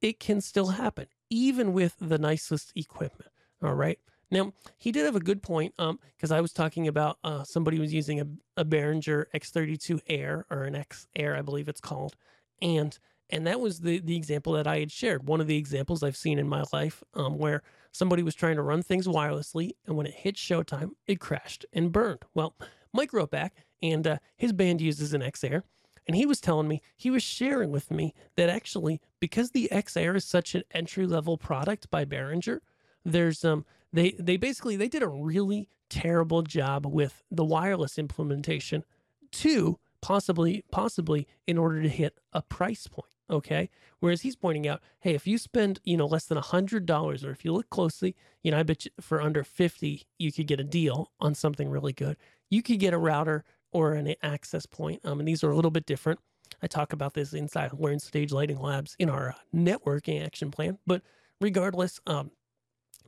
it 0.00 0.18
can 0.18 0.40
still 0.40 0.68
happen 0.68 1.06
even 1.30 1.72
with 1.72 1.94
the 2.00 2.18
nicest 2.18 2.72
equipment. 2.76 3.30
All 3.62 3.74
right. 3.74 3.98
Now 4.30 4.52
he 4.76 4.92
did 4.92 5.04
have 5.06 5.16
a 5.16 5.20
good 5.20 5.42
point, 5.42 5.74
um, 5.78 5.98
because 6.16 6.30
I 6.30 6.40
was 6.40 6.52
talking 6.52 6.86
about 6.88 7.18
uh, 7.24 7.44
somebody 7.44 7.78
was 7.78 7.94
using 7.94 8.20
a, 8.20 8.26
a 8.58 8.64
Behringer 8.64 9.24
X32 9.34 10.00
Air 10.06 10.44
or 10.50 10.64
an 10.64 10.74
X 10.74 11.06
Air, 11.16 11.34
I 11.34 11.42
believe 11.42 11.68
it's 11.68 11.80
called, 11.80 12.14
and 12.60 12.98
and 13.30 13.46
that 13.46 13.60
was 13.60 13.80
the 13.80 14.00
the 14.00 14.16
example 14.16 14.52
that 14.54 14.66
I 14.66 14.80
had 14.80 14.92
shared. 14.92 15.26
One 15.26 15.40
of 15.40 15.46
the 15.46 15.56
examples 15.56 16.02
I've 16.02 16.16
seen 16.16 16.38
in 16.38 16.48
my 16.48 16.64
life, 16.72 17.02
um, 17.14 17.38
where 17.38 17.62
somebody 17.92 18.22
was 18.22 18.34
trying 18.34 18.56
to 18.56 18.62
run 18.62 18.82
things 18.82 19.06
wirelessly, 19.06 19.72
and 19.86 19.96
when 19.96 20.06
it 20.06 20.14
hit 20.14 20.36
showtime, 20.36 20.90
it 21.06 21.20
crashed 21.20 21.64
and 21.72 21.90
burned. 21.90 22.24
Well, 22.34 22.54
Mike 22.92 23.12
wrote 23.12 23.30
back, 23.30 23.54
and 23.82 24.06
uh, 24.06 24.18
his 24.36 24.52
band 24.52 24.80
uses 24.80 25.14
an 25.14 25.22
X-Air, 25.22 25.64
and 26.08 26.16
he 26.16 26.26
was 26.26 26.40
telling 26.40 26.66
me, 26.68 26.82
he 26.96 27.10
was 27.10 27.22
sharing 27.22 27.70
with 27.70 27.90
me 27.90 28.14
that 28.36 28.48
actually, 28.48 29.00
because 29.20 29.50
the 29.52 29.70
X-Air 29.70 30.16
is 30.16 30.24
such 30.24 30.54
an 30.54 30.64
entry-level 30.72 31.38
product 31.38 31.90
by 31.90 32.04
Behringer, 32.04 32.60
there's 33.04 33.44
um 33.44 33.64
they 33.92 34.12
they 34.18 34.36
basically 34.36 34.76
they 34.76 34.88
did 34.88 35.02
a 35.02 35.08
really 35.08 35.68
terrible 35.88 36.42
job 36.42 36.84
with 36.86 37.22
the 37.30 37.44
wireless 37.44 37.98
implementation 37.98 38.84
to 39.32 39.78
possibly 40.00 40.64
possibly 40.70 41.26
in 41.46 41.56
order 41.58 41.82
to 41.82 41.88
hit 41.88 42.18
a 42.32 42.42
price 42.42 42.86
point 42.86 43.08
Okay. 43.30 43.68
Whereas 44.00 44.22
he's 44.22 44.36
pointing 44.36 44.66
out, 44.66 44.80
hey, 45.00 45.14
if 45.14 45.26
you 45.26 45.38
spend, 45.38 45.80
you 45.84 45.96
know, 45.96 46.06
less 46.06 46.24
than 46.24 46.38
a 46.38 46.42
hundred 46.42 46.86
dollars, 46.86 47.24
or 47.24 47.30
if 47.30 47.44
you 47.44 47.52
look 47.52 47.68
closely, 47.68 48.16
you 48.42 48.50
know, 48.50 48.58
I 48.58 48.62
bet 48.62 48.84
you 48.86 48.90
for 49.00 49.20
under 49.20 49.44
50, 49.44 50.06
you 50.18 50.32
could 50.32 50.46
get 50.46 50.60
a 50.60 50.64
deal 50.64 51.12
on 51.20 51.34
something 51.34 51.68
really 51.68 51.92
good. 51.92 52.16
You 52.48 52.62
could 52.62 52.78
get 52.78 52.94
a 52.94 52.98
router 52.98 53.44
or 53.72 53.94
an 53.94 54.14
access 54.22 54.66
point. 54.66 55.00
Um, 55.04 55.18
and 55.20 55.28
these 55.28 55.44
are 55.44 55.50
a 55.50 55.56
little 55.56 55.70
bit 55.70 55.86
different. 55.86 56.20
I 56.62 56.66
talk 56.66 56.92
about 56.92 57.14
this 57.14 57.34
inside 57.34 57.72
Learn 57.74 57.98
Stage 57.98 58.32
Lighting 58.32 58.60
Labs 58.60 58.96
in 58.98 59.10
our 59.10 59.30
uh, 59.30 59.34
networking 59.54 60.24
action 60.24 60.50
plan. 60.50 60.78
But 60.86 61.02
regardless, 61.40 62.00
um, 62.06 62.30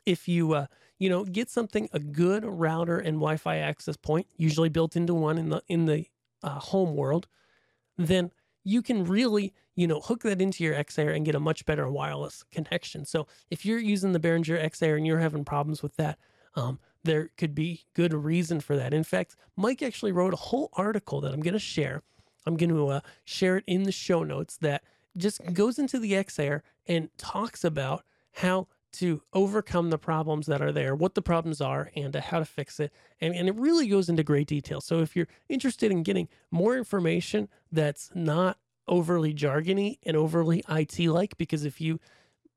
if 0.07 0.29
you 0.29 0.53
uh, 0.53 0.67
you 0.99 1.09
know 1.09 1.25
get 1.25 1.51
something 1.51 1.89
a 1.93 1.99
good 1.99 2.45
router 2.45 2.99
and 2.99 3.17
Wi-Fi 3.17 3.57
access 3.57 3.97
point, 3.97 4.27
usually 4.37 4.69
built 4.69 4.97
into 4.97 5.15
one 5.15 5.39
in 5.39 5.49
the 5.49 5.63
in 5.69 5.87
the 5.87 6.07
uh, 6.43 6.59
home 6.59 6.95
world, 6.95 7.27
then 7.97 8.31
you 8.65 8.83
can 8.83 9.05
really, 9.05 9.55
you 9.75 9.87
know, 9.87 10.01
hook 10.01 10.23
that 10.23 10.41
into 10.41 10.63
your 10.63 10.75
X-Air 10.75 11.11
and 11.11 11.25
get 11.25 11.35
a 11.35 11.41
much 11.41 11.65
better 11.65 11.91
wireless 11.91 12.45
connection. 12.53 13.05
So 13.05 13.27
if 13.51 13.65
you're 13.65 13.79
using 13.79 14.13
the 14.13 14.21
Behringer 14.21 14.63
X-Air 14.63 14.97
and 14.97 15.07
you're 15.07 15.19
having 15.19 15.45
problems 15.45 15.83
with 15.83 15.97
that, 15.97 16.19
um, 16.55 16.79
there 17.05 17.31
could 17.37 17.55
be 17.55 17.85
good 17.95 18.13
reason 18.13 18.61
for 18.61 18.77
that. 18.77 18.93
In 18.93 19.05
fact, 19.05 19.37
Mike 19.57 19.83
actually 19.83 20.13
wrote 20.13 20.35
a 20.35 20.37
whole 20.37 20.71
article 20.75 21.21
that 21.21 21.33
I'm 21.33 21.41
going 21.41 21.55
to 21.55 21.59
share. 21.59 22.03
I'm 22.47 22.57
going 22.57 22.71
to 22.71 22.89
uh, 22.89 23.01
share 23.25 23.57
it 23.59 23.65
in 23.67 23.85
the 23.85 23.93
show 23.93 24.23
notes 24.23 24.57
that 24.59 24.83
just 25.17 25.41
goes 25.53 25.79
into 25.79 25.99
the 25.99 26.15
X-Air 26.15 26.63
and 26.87 27.11
talks 27.19 27.65
about 27.65 28.05
how 28.33 28.69
to 28.93 29.23
overcome 29.33 29.91
the 29.91 29.99
problems 29.99 30.47
that 30.47 30.61
are 30.61 30.73
there, 30.73 30.95
what 30.95 31.15
the 31.15 31.23
problems 31.23 31.61
are, 31.61 31.91
and 31.95 32.17
uh, 32.17 32.21
how 32.21 32.39
to 32.39 32.45
fix 32.45 32.81
it. 32.81 32.93
And, 33.21 33.35
and 33.35 33.49
it 33.49 33.55
really 33.55 33.87
goes 33.87 34.09
into 34.09 34.25
great 34.25 34.49
detail. 34.49 34.81
So 34.81 35.01
if 35.01 35.15
you're 35.15 35.29
interested 35.49 35.93
in 35.93 36.03
getting 36.03 36.29
more 36.51 36.77
information 36.77 37.49
that's 37.71 38.11
not 38.15 38.59
overly 38.89 39.33
jargony 39.33 39.99
and 40.05 40.17
overly 40.17 40.65
IT 40.69 40.99
like, 41.09 41.39
because 41.39 41.65
if 41.65 41.81
you 41.81 42.01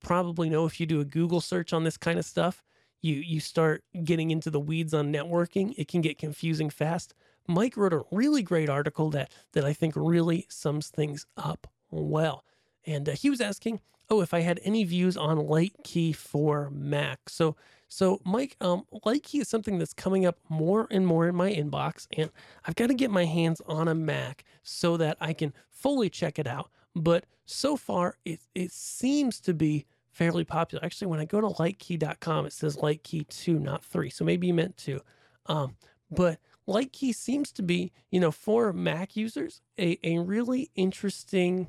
probably 0.03 0.49
know 0.49 0.65
if 0.65 0.79
you 0.79 0.85
do 0.85 0.99
a 0.99 1.05
Google 1.05 1.41
search 1.41 1.71
on 1.71 1.83
this 1.83 1.97
kind 1.97 2.17
of 2.17 2.25
stuff, 2.25 2.63
you 3.03 3.15
you 3.15 3.39
start 3.39 3.83
getting 4.03 4.31
into 4.31 4.49
the 4.49 4.59
weeds 4.59 4.93
on 4.93 5.13
networking, 5.13 5.75
it 5.77 5.87
can 5.87 6.01
get 6.01 6.17
confusing 6.17 6.69
fast. 6.69 7.13
Mike 7.47 7.75
wrote 7.75 7.93
a 7.93 8.03
really 8.11 8.41
great 8.41 8.69
article 8.69 9.09
that 9.11 9.31
that 9.51 9.65
I 9.65 9.73
think 9.73 9.93
really 9.95 10.47
sums 10.49 10.87
things 10.87 11.27
up 11.37 11.67
well. 11.91 12.43
And 12.85 13.07
uh, 13.07 13.11
he 13.11 13.29
was 13.29 13.41
asking 13.41 13.79
oh, 14.09 14.21
if 14.21 14.33
I 14.33 14.41
had 14.41 14.59
any 14.63 14.83
views 14.83 15.17
on 15.17 15.37
LightKey 15.37 16.15
for 16.15 16.69
Mac. 16.69 17.29
So, 17.29 17.55
so 17.87 18.19
Mike, 18.23 18.55
um, 18.61 18.85
LightKey 19.05 19.41
is 19.41 19.47
something 19.47 19.79
that's 19.79 19.93
coming 19.93 20.25
up 20.25 20.37
more 20.49 20.87
and 20.91 21.07
more 21.07 21.27
in 21.27 21.35
my 21.35 21.51
inbox, 21.51 22.05
and 22.15 22.29
I've 22.65 22.75
got 22.75 22.87
to 22.87 22.93
get 22.93 23.09
my 23.11 23.25
hands 23.25 23.61
on 23.65 23.87
a 23.87 23.95
Mac 23.95 24.43
so 24.61 24.97
that 24.97 25.17
I 25.19 25.33
can 25.33 25.53
fully 25.69 26.09
check 26.09 26.37
it 26.37 26.47
out. 26.47 26.69
But 26.95 27.25
so 27.45 27.75
far, 27.75 28.17
it 28.23 28.41
it 28.53 28.71
seems 28.71 29.39
to 29.41 29.53
be 29.53 29.85
fairly 30.13 30.45
popular. 30.45 30.83
Actually, 30.85 31.07
when 31.07 31.19
I 31.19 31.25
go 31.25 31.41
to 31.41 31.47
lightkey.com, 31.47 32.45
it 32.45 32.53
says 32.53 32.77
LightKey 32.77 33.27
2, 33.27 33.59
not 33.59 33.83
3. 33.83 34.09
So 34.09 34.23
maybe 34.23 34.47
you 34.47 34.53
meant 34.53 34.77
2. 34.77 35.01
Um, 35.47 35.75
but 36.09 36.37
LightKey 36.67 37.13
seems 37.13 37.51
to 37.53 37.63
be, 37.63 37.91
you 38.11 38.19
know, 38.19 38.31
for 38.31 38.71
Mac 38.71 39.15
users, 39.15 39.61
a, 39.77 39.99
a 40.03 40.19
really 40.19 40.69
interesting 40.75 41.67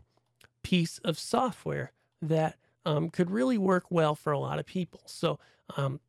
piece 0.62 0.98
of 0.98 1.18
software 1.18 1.92
that 2.22 2.56
um, 2.86 3.10
could 3.10 3.30
really 3.30 3.58
work 3.58 3.86
well 3.90 4.14
for 4.14 4.32
a 4.32 4.38
lot 4.38 4.58
of 4.58 4.66
people. 4.66 5.00
So, 5.06 5.38
um, 5.76 6.00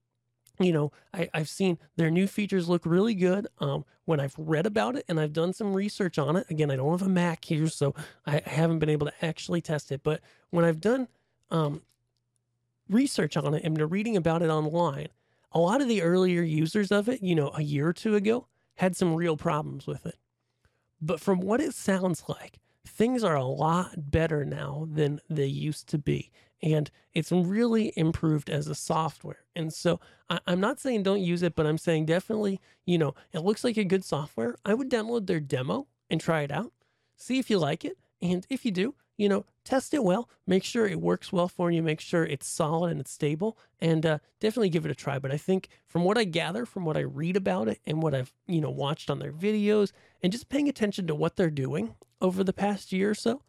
you 0.59 0.71
know, 0.71 0.91
I, 1.13 1.29
I've 1.33 1.49
seen 1.49 1.77
their 1.95 2.11
new 2.11 2.27
features 2.27 2.69
look 2.69 2.85
really 2.85 3.15
good. 3.15 3.47
Um, 3.59 3.85
when 4.05 4.19
I've 4.19 4.35
read 4.37 4.65
about 4.65 4.95
it 4.95 5.05
and 5.07 5.19
I've 5.19 5.33
done 5.33 5.53
some 5.53 5.73
research 5.73 6.17
on 6.17 6.35
it, 6.35 6.45
again, 6.49 6.69
I 6.69 6.75
don't 6.75 6.91
have 6.91 7.07
a 7.07 7.09
Mac 7.09 7.45
here, 7.45 7.67
so 7.67 7.95
I 8.25 8.41
haven't 8.45 8.79
been 8.79 8.89
able 8.89 9.07
to 9.07 9.25
actually 9.25 9.61
test 9.61 9.91
it. 9.91 10.01
But 10.03 10.21
when 10.51 10.63
I've 10.65 10.79
done 10.79 11.07
um, 11.49 11.81
research 12.89 13.37
on 13.37 13.53
it 13.53 13.63
and 13.63 13.75
been 13.75 13.89
reading 13.89 14.17
about 14.17 14.41
it 14.41 14.49
online, 14.49 15.07
a 15.51 15.59
lot 15.59 15.81
of 15.81 15.87
the 15.87 16.01
earlier 16.01 16.41
users 16.41 16.91
of 16.91 17.07
it, 17.09 17.21
you 17.23 17.35
know, 17.35 17.51
a 17.55 17.63
year 17.63 17.87
or 17.87 17.93
two 17.93 18.15
ago, 18.15 18.47
had 18.75 18.95
some 18.95 19.15
real 19.15 19.37
problems 19.37 19.87
with 19.87 20.05
it. 20.05 20.17
But 21.01 21.19
from 21.19 21.39
what 21.39 21.61
it 21.61 21.73
sounds 21.73 22.23
like, 22.27 22.59
things 22.87 23.23
are 23.23 23.35
a 23.35 23.45
lot 23.45 24.11
better 24.11 24.45
now 24.45 24.87
than 24.91 25.19
they 25.29 25.45
used 25.45 25.87
to 25.89 25.97
be. 25.97 26.31
And 26.61 26.89
it's 27.13 27.31
really 27.31 27.93
improved 27.95 28.49
as 28.49 28.67
a 28.67 28.75
software. 28.75 29.45
And 29.55 29.73
so 29.73 29.99
I, 30.29 30.39
am 30.47 30.59
not 30.59 30.79
saying 30.79 31.03
don't 31.03 31.21
use 31.21 31.43
it, 31.43 31.55
but 31.55 31.65
I'm 31.65 31.77
saying 31.77 32.05
definitely, 32.05 32.59
you 32.85 32.97
know, 32.97 33.13
it 33.33 33.39
looks 33.39 33.63
like 33.63 33.77
a 33.77 33.83
good 33.83 34.03
software. 34.03 34.55
I 34.65 34.73
would 34.73 34.89
download 34.89 35.27
their 35.27 35.39
demo 35.39 35.87
and 36.09 36.19
try 36.19 36.41
it 36.41 36.51
out, 36.51 36.71
see 37.15 37.39
if 37.39 37.49
you 37.49 37.59
like 37.59 37.85
it. 37.85 37.97
And 38.21 38.45
if 38.49 38.65
you 38.65 38.71
do, 38.71 38.95
you 39.17 39.29
know, 39.29 39.45
test 39.63 39.93
it 39.93 40.03
well, 40.03 40.29
make 40.45 40.63
sure 40.63 40.87
it 40.87 41.01
works 41.01 41.31
well 41.31 41.47
for 41.47 41.71
you, 41.71 41.81
make 41.81 41.99
sure 41.99 42.23
it's 42.23 42.47
solid 42.47 42.91
and 42.91 42.99
it's 42.99 43.11
stable, 43.11 43.57
and 43.79 44.05
uh, 44.05 44.19
definitely 44.39 44.69
give 44.69 44.85
it 44.85 44.91
a 44.91 44.95
try. 44.95 45.19
But 45.19 45.31
I 45.31 45.37
think 45.37 45.69
from 45.87 46.03
what 46.03 46.17
I 46.17 46.23
gather, 46.23 46.65
from 46.65 46.85
what 46.85 46.97
I 46.97 47.01
read 47.01 47.35
about 47.35 47.67
it, 47.67 47.79
and 47.85 48.01
what 48.01 48.13
I've 48.13 48.33
you 48.47 48.61
know 48.61 48.69
watched 48.69 49.09
on 49.09 49.19
their 49.19 49.31
videos, 49.31 49.91
and 50.21 50.31
just 50.31 50.49
paying 50.49 50.69
attention 50.69 51.07
to 51.07 51.15
what 51.15 51.35
they're 51.35 51.49
doing 51.49 51.95
over 52.21 52.43
the 52.43 52.53
past 52.53 52.91
year 52.91 53.11
or 53.11 53.15
so, 53.15 53.41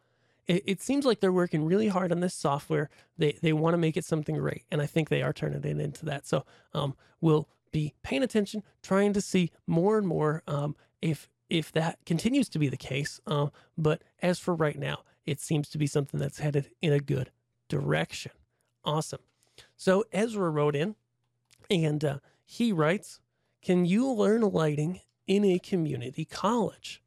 it, 0.47 0.63
it 0.67 0.83
seems 0.83 1.05
like 1.05 1.21
they're 1.21 1.33
working 1.33 1.65
really 1.65 1.89
hard 1.89 2.13
on 2.13 2.21
this 2.21 2.35
software. 2.35 2.91
They 3.19 3.39
they 3.43 3.53
want 3.53 3.75
to 3.75 3.79
make 3.79 3.97
it 3.97 4.05
something 4.05 4.37
great, 4.37 4.65
and 4.71 4.81
I 4.81 4.87
think 4.87 5.09
they 5.09 5.23
are 5.23 5.33
turning 5.33 5.65
it 5.65 5.81
into 5.81 6.05
that. 6.07 6.27
So 6.27 6.45
um, 6.73 6.95
we'll 7.21 7.49
be 7.73 7.95
paying 8.03 8.23
attention, 8.23 8.63
trying 8.83 9.13
to 9.13 9.21
see 9.21 9.51
more 9.67 9.99
and 9.99 10.07
more 10.07 10.43
um, 10.47 10.77
if 11.03 11.29
if 11.49 11.73
that 11.73 11.99
continues 12.07 12.49
to 12.51 12.59
be 12.59 12.69
the 12.69 12.77
case. 12.77 13.21
Um, 13.27 13.53
but 13.77 14.03
as 14.23 14.39
for 14.39 14.55
right 14.55 14.79
now, 14.79 15.01
it 15.27 15.41
seems 15.41 15.69
to 15.71 15.79
be 15.79 15.87
something 15.87 16.21
that's 16.21 16.39
headed 16.39 16.71
in 16.81 16.93
a 16.93 17.01
good 17.01 17.31
direction. 17.69 18.33
Awesome. 18.85 19.21
So 19.77 20.05
Ezra 20.13 20.51
wrote 20.51 20.77
in 20.77 20.95
and 21.71 22.05
uh, 22.05 22.19
he 22.45 22.73
writes 22.73 23.21
Can 23.63 23.85
you 23.85 24.11
learn 24.11 24.43
lighting 24.43 25.01
in 25.27 25.45
a 25.45 25.59
community 25.59 26.25
college? 26.25 27.03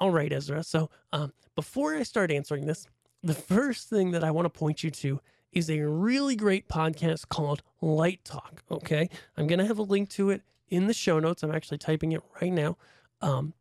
All 0.00 0.10
right, 0.10 0.32
Ezra. 0.32 0.64
So 0.64 0.90
um, 1.12 1.32
before 1.54 1.94
I 1.94 2.02
start 2.02 2.30
answering 2.30 2.66
this, 2.66 2.86
the 3.22 3.34
first 3.34 3.88
thing 3.88 4.10
that 4.10 4.24
I 4.24 4.30
want 4.30 4.46
to 4.46 4.50
point 4.50 4.82
you 4.82 4.90
to 4.90 5.20
is 5.52 5.70
a 5.70 5.80
really 5.80 6.34
great 6.34 6.68
podcast 6.68 7.28
called 7.28 7.62
Light 7.80 8.24
Talk. 8.24 8.62
Okay. 8.70 9.08
I'm 9.36 9.46
going 9.46 9.60
to 9.60 9.66
have 9.66 9.78
a 9.78 9.82
link 9.82 10.10
to 10.10 10.30
it 10.30 10.42
in 10.68 10.88
the 10.88 10.94
show 10.94 11.20
notes. 11.20 11.42
I'm 11.42 11.54
actually 11.54 11.78
typing 11.78 12.12
it 12.12 12.22
right 12.42 12.52
now 12.52 12.76
um, 13.20 13.54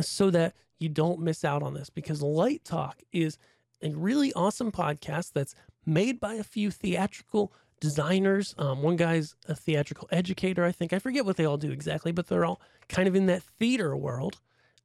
so 0.00 0.30
that 0.30 0.54
you 0.78 0.88
don't 0.88 1.20
miss 1.20 1.44
out 1.44 1.62
on 1.62 1.74
this 1.74 1.90
because 1.90 2.22
Light 2.22 2.64
Talk 2.64 3.02
is 3.12 3.38
a 3.82 3.90
really 3.90 4.32
awesome 4.34 4.72
podcast 4.72 5.32
that's 5.32 5.54
made 5.86 6.20
by 6.20 6.34
a 6.34 6.44
few 6.44 6.70
theatrical 6.70 7.52
designers. 7.80 8.54
Um, 8.58 8.82
one 8.82 8.96
guy's 8.96 9.34
a 9.48 9.54
theatrical 9.54 10.08
educator, 10.10 10.64
I 10.64 10.72
think. 10.72 10.92
I 10.92 10.98
forget 10.98 11.24
what 11.24 11.36
they 11.36 11.44
all 11.44 11.56
do 11.56 11.70
exactly, 11.70 12.12
but 12.12 12.26
they're 12.26 12.44
all 12.44 12.60
kind 12.88 13.08
of 13.08 13.14
in 13.14 13.26
that 13.26 13.42
theater 13.42 13.96
world. 13.96 14.40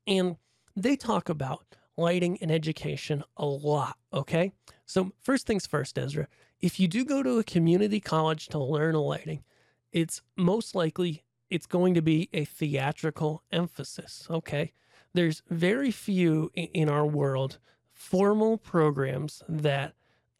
And 0.06 0.38
they 0.76 0.96
talk 0.96 1.30
about 1.30 1.76
lighting 1.98 2.38
and 2.42 2.52
education 2.52 3.24
a 3.38 3.46
lot. 3.46 3.98
Okay. 4.14 4.52
So, 4.86 5.12
first 5.22 5.48
things 5.48 5.66
first, 5.66 5.98
Ezra, 5.98 6.28
if 6.60 6.80
you 6.80 6.88
do 6.88 7.06
go 7.06 7.24
to 7.24 7.40
a 7.40 7.44
community 7.44 8.00
college 8.00 8.48
to 8.50 8.60
learn 8.60 8.96
lighting, 8.96 9.44
it's 9.92 10.22
most 10.36 10.76
likely 10.76 11.24
it's 11.50 11.66
going 11.66 11.94
to 11.94 12.02
be 12.02 12.30
a 12.34 12.46
theatrical 12.46 13.44
emphasis. 13.52 14.28
Okay 14.30 14.72
there's 15.14 15.44
very 15.50 15.92
few 15.92 16.52
in 16.56 16.90
our 16.90 17.06
world 17.06 17.60
formal 17.92 18.58
programs 18.58 19.44
that 19.48 19.94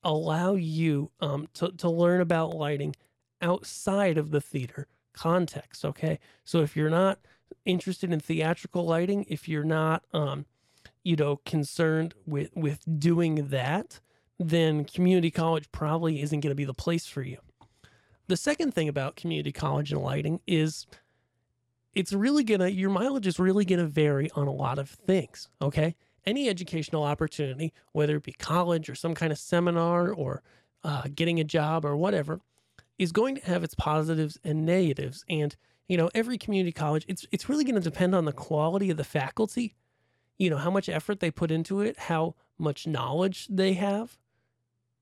allow 0.04 0.56
you 0.56 1.12
um, 1.22 1.48
to, 1.54 1.72
to 1.72 1.90
learn 1.90 2.20
about 2.20 2.56
lighting 2.56 2.96
outside 3.42 4.18
of 4.18 4.32
the 4.32 4.42
theater 4.42 4.88
context. 5.14 5.86
Okay. 5.86 6.20
So 6.44 6.60
if 6.60 6.76
you're 6.76 6.90
not 6.90 7.20
interested 7.66 8.12
in 8.12 8.20
theatrical 8.20 8.86
lighting, 8.86 9.26
if 9.30 9.48
you're 9.48 9.64
not, 9.64 10.04
um, 10.12 10.46
you 11.04 11.16
know, 11.16 11.38
concerned 11.46 12.16
with, 12.26 12.50
with 12.56 12.84
doing 13.00 13.50
that, 13.50 14.00
then 14.40 14.84
community 14.84 15.32
college 15.32 15.72
probably 15.72 16.22
isn't 16.22 16.40
going 16.40 16.52
to 16.52 16.56
be 16.56 16.66
the 16.66 16.74
place 16.74 17.06
for 17.06 17.22
you. 17.22 17.38
The 18.28 18.38
second 18.38 18.74
thing 18.74 18.90
about 18.90 19.16
community 19.16 19.52
college 19.52 19.92
and 19.92 20.02
lighting 20.02 20.40
is 20.48 20.88
it's 21.96 22.14
really 22.14 22.44
gonna 22.44 22.68
your 22.68 22.90
mileage 22.90 23.28
is 23.28 23.40
really 23.40 23.66
gonna 23.66 23.86
vary 23.86 24.30
on 24.36 24.48
a 24.48 24.54
lot 24.54 24.80
of 24.80 24.90
things 24.90 25.50
okay? 25.62 25.96
Any 26.26 26.50
educational 26.50 27.04
opportunity 27.04 27.74
whether 27.92 28.18
it 28.18 28.24
be 28.24 28.34
college 28.34 28.90
or 28.90 28.96
some 28.96 29.16
kind 29.16 29.32
of 29.32 29.38
seminar 29.38 30.12
or 30.12 30.42
uh, 30.84 31.04
getting 31.14 31.40
a 31.40 31.44
job 31.44 31.86
or 31.86 31.96
whatever 31.96 32.42
is 32.98 33.12
going 33.12 33.36
to 33.36 33.46
have 33.46 33.64
its 33.64 33.74
positives 33.74 34.38
and 34.44 34.66
negatives. 34.66 35.24
And 35.30 35.56
you 35.88 35.98
know 35.98 36.10
every 36.14 36.38
community 36.38 36.72
college 36.72 37.06
it's 37.08 37.26
it's 37.32 37.50
really 37.50 37.64
going 37.64 37.76
to 37.76 37.82
depend 37.82 38.16
on 38.16 38.26
the 38.26 38.34
quality 38.34 38.90
of 38.90 38.98
the 38.98 39.04
faculty 39.04 39.76
you 40.38 40.50
know 40.50 40.58
how 40.58 40.72
much 40.72 40.90
effort 40.90 41.20
they 41.20 41.32
put 41.32 41.52
into 41.52 41.82
it 41.82 41.98
how 41.98 42.36
much 42.58 42.88
knowledge 42.88 43.48
they 43.50 43.74
have 43.74 44.18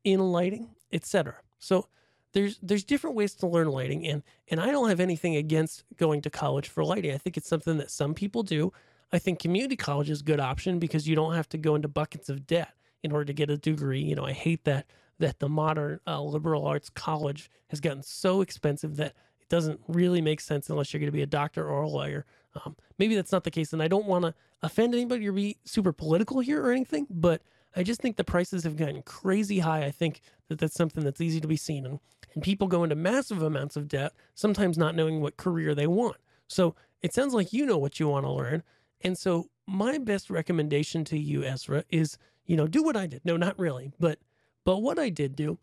in 0.03 0.19
lighting 0.19 0.69
etc 0.91 1.35
so 1.59 1.87
there's 2.33 2.59
there's 2.61 2.83
different 2.83 3.15
ways 3.15 3.33
to 3.35 3.47
learn 3.47 3.67
lighting 3.69 4.07
and 4.07 4.23
and 4.49 4.59
I 4.59 4.71
don't 4.71 4.89
have 4.89 4.99
anything 4.99 5.35
against 5.35 5.83
going 5.97 6.21
to 6.21 6.29
college 6.29 6.67
for 6.67 6.83
lighting. 6.83 7.13
I 7.13 7.17
think 7.17 7.37
it's 7.37 7.47
something 7.47 7.77
that 7.77 7.91
some 7.91 8.13
people 8.13 8.43
do. 8.43 8.71
I 9.13 9.19
think 9.19 9.39
community 9.39 9.75
college 9.75 10.09
is 10.09 10.21
a 10.21 10.23
good 10.23 10.39
option 10.39 10.79
because 10.79 11.07
you 11.07 11.15
don't 11.15 11.33
have 11.33 11.49
to 11.49 11.57
go 11.57 11.75
into 11.75 11.87
buckets 11.87 12.29
of 12.29 12.47
debt 12.47 12.73
in 13.03 13.11
order 13.11 13.25
to 13.25 13.33
get 13.33 13.49
a 13.49 13.57
degree. 13.57 14.01
You 14.01 14.15
know, 14.15 14.25
I 14.25 14.31
hate 14.31 14.63
that 14.65 14.85
that 15.19 15.39
the 15.39 15.49
modern 15.49 15.99
uh, 16.07 16.21
liberal 16.21 16.65
arts 16.65 16.89
college 16.89 17.49
has 17.67 17.79
gotten 17.79 18.03
so 18.03 18.41
expensive 18.41 18.97
that 18.97 19.13
it 19.39 19.49
doesn't 19.49 19.79
really 19.87 20.21
make 20.21 20.41
sense 20.41 20.69
unless 20.69 20.93
you're 20.93 20.99
going 20.99 21.07
to 21.07 21.11
be 21.11 21.21
a 21.21 21.27
doctor 21.27 21.67
or 21.67 21.83
a 21.83 21.89
lawyer. 21.89 22.25
Um, 22.65 22.75
maybe 22.97 23.15
that's 23.15 23.31
not 23.31 23.43
the 23.43 23.51
case, 23.51 23.71
and 23.71 23.83
I 23.83 23.87
don't 23.87 24.07
want 24.07 24.25
to 24.25 24.33
offend 24.61 24.93
anybody 24.93 25.27
or 25.27 25.31
be 25.31 25.57
super 25.63 25.93
political 25.93 26.39
here 26.39 26.63
or 26.63 26.71
anything, 26.71 27.07
but 27.09 27.41
I 27.75 27.83
just 27.83 28.01
think 28.01 28.17
the 28.17 28.23
prices 28.23 28.63
have 28.63 28.75
gotten 28.75 29.01
crazy 29.03 29.59
high. 29.59 29.85
I 29.85 29.91
think 29.91 30.21
that 30.49 30.59
that's 30.59 30.75
something 30.75 31.03
that's 31.03 31.21
easy 31.21 31.39
to 31.39 31.47
be 31.47 31.55
seen. 31.55 31.85
And, 31.85 31.99
and 32.33 32.43
people 32.43 32.67
go 32.67 32.83
into 32.83 32.95
massive 32.95 33.41
amounts 33.41 33.75
of 33.75 33.87
debt, 33.87 34.13
sometimes 34.35 34.77
not 34.77 34.95
knowing 34.95 35.21
what 35.21 35.37
career 35.37 35.73
they 35.73 35.87
want. 35.87 36.17
So 36.47 36.75
it 37.01 37.13
sounds 37.13 37.33
like 37.33 37.53
you 37.53 37.65
know 37.65 37.77
what 37.77 37.99
you 37.99 38.09
want 38.09 38.25
to 38.25 38.31
learn. 38.31 38.63
And 39.01 39.17
so 39.17 39.49
my 39.67 39.97
best 39.97 40.29
recommendation 40.29 41.03
to 41.05 41.17
you, 41.17 41.43
Ezra, 41.43 41.85
is, 41.89 42.17
you 42.45 42.55
know, 42.57 42.67
do 42.67 42.83
what 42.83 42.97
I 42.97 43.07
did. 43.07 43.21
No, 43.23 43.37
not 43.37 43.57
really. 43.57 43.93
But 43.99 44.19
but 44.63 44.79
what 44.79 44.99
I 44.99 45.09
did 45.09 45.35
do 45.35 45.57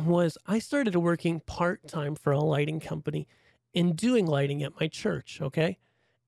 was 0.00 0.36
I 0.46 0.58
started 0.58 0.96
working 0.96 1.40
part-time 1.40 2.16
for 2.16 2.32
a 2.32 2.40
lighting 2.40 2.80
company 2.80 3.28
and 3.74 3.96
doing 3.96 4.26
lighting 4.26 4.62
at 4.62 4.78
my 4.80 4.88
church, 4.88 5.38
okay? 5.40 5.78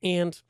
And 0.02 0.40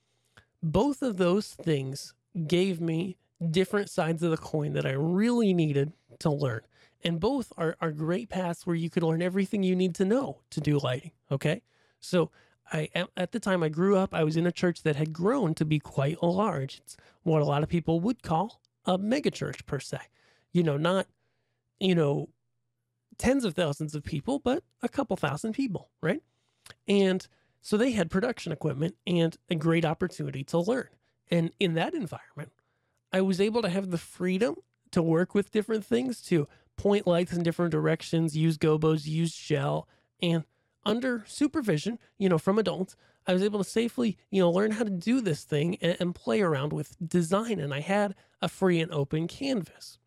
both 0.62 1.00
of 1.00 1.16
those 1.16 1.54
things 1.54 2.14
gave 2.46 2.80
me 2.80 3.16
different 3.50 3.90
sides 3.90 4.22
of 4.22 4.30
the 4.30 4.36
coin 4.36 4.72
that 4.72 4.86
I 4.86 4.92
really 4.92 5.54
needed 5.54 5.92
to 6.20 6.30
learn. 6.30 6.62
And 7.04 7.20
both 7.20 7.52
are, 7.56 7.76
are 7.80 7.92
great 7.92 8.28
paths 8.28 8.66
where 8.66 8.76
you 8.76 8.90
could 8.90 9.02
learn 9.02 9.22
everything 9.22 9.62
you 9.62 9.76
need 9.76 9.94
to 9.96 10.04
know 10.04 10.40
to 10.50 10.60
do 10.60 10.78
lighting. 10.78 11.12
Okay. 11.30 11.62
So 12.00 12.30
I 12.72 12.88
at 13.16 13.32
the 13.32 13.40
time 13.40 13.62
I 13.62 13.68
grew 13.68 13.96
up, 13.96 14.12
I 14.12 14.24
was 14.24 14.36
in 14.36 14.46
a 14.46 14.52
church 14.52 14.82
that 14.82 14.96
had 14.96 15.12
grown 15.12 15.54
to 15.54 15.64
be 15.64 15.78
quite 15.78 16.22
large. 16.22 16.78
It's 16.78 16.96
what 17.22 17.42
a 17.42 17.46
lot 17.46 17.62
of 17.62 17.68
people 17.68 18.00
would 18.00 18.22
call 18.22 18.60
a 18.84 18.98
megachurch 18.98 19.64
per 19.66 19.80
se. 19.80 19.98
You 20.52 20.62
know, 20.62 20.76
not, 20.76 21.06
you 21.78 21.94
know, 21.94 22.28
tens 23.16 23.44
of 23.44 23.54
thousands 23.54 23.94
of 23.94 24.02
people, 24.04 24.38
but 24.38 24.64
a 24.82 24.88
couple 24.88 25.16
thousand 25.16 25.52
people, 25.52 25.90
right? 26.00 26.22
And 26.86 27.26
so 27.60 27.76
they 27.76 27.92
had 27.92 28.10
production 28.10 28.52
equipment 28.52 28.96
and 29.06 29.36
a 29.50 29.54
great 29.54 29.84
opportunity 29.84 30.44
to 30.44 30.58
learn. 30.58 30.88
And 31.30 31.50
in 31.60 31.74
that 31.74 31.94
environment, 31.94 32.52
I 33.12 33.20
was 33.20 33.40
able 33.40 33.62
to 33.62 33.68
have 33.68 33.90
the 33.90 33.98
freedom 33.98 34.56
to 34.90 35.02
work 35.02 35.34
with 35.34 35.50
different 35.50 35.84
things, 35.84 36.20
to 36.22 36.48
point 36.76 37.06
lights 37.06 37.32
in 37.32 37.42
different 37.42 37.72
directions, 37.72 38.36
use 38.36 38.56
gobos, 38.56 39.06
use 39.06 39.34
gel, 39.34 39.88
and 40.22 40.44
under 40.84 41.24
supervision, 41.26 41.98
you 42.18 42.28
know, 42.28 42.38
from 42.38 42.58
adults, 42.58 42.96
I 43.26 43.34
was 43.34 43.42
able 43.42 43.62
to 43.62 43.68
safely, 43.68 44.16
you 44.30 44.40
know, 44.40 44.50
learn 44.50 44.70
how 44.70 44.84
to 44.84 44.90
do 44.90 45.20
this 45.20 45.44
thing 45.44 45.76
and, 45.82 45.96
and 46.00 46.14
play 46.14 46.40
around 46.40 46.72
with 46.72 46.96
design. 47.06 47.60
And 47.60 47.74
I 47.74 47.80
had 47.80 48.14
a 48.40 48.48
free 48.48 48.80
and 48.80 48.90
open 48.90 49.28
canvas. 49.28 49.98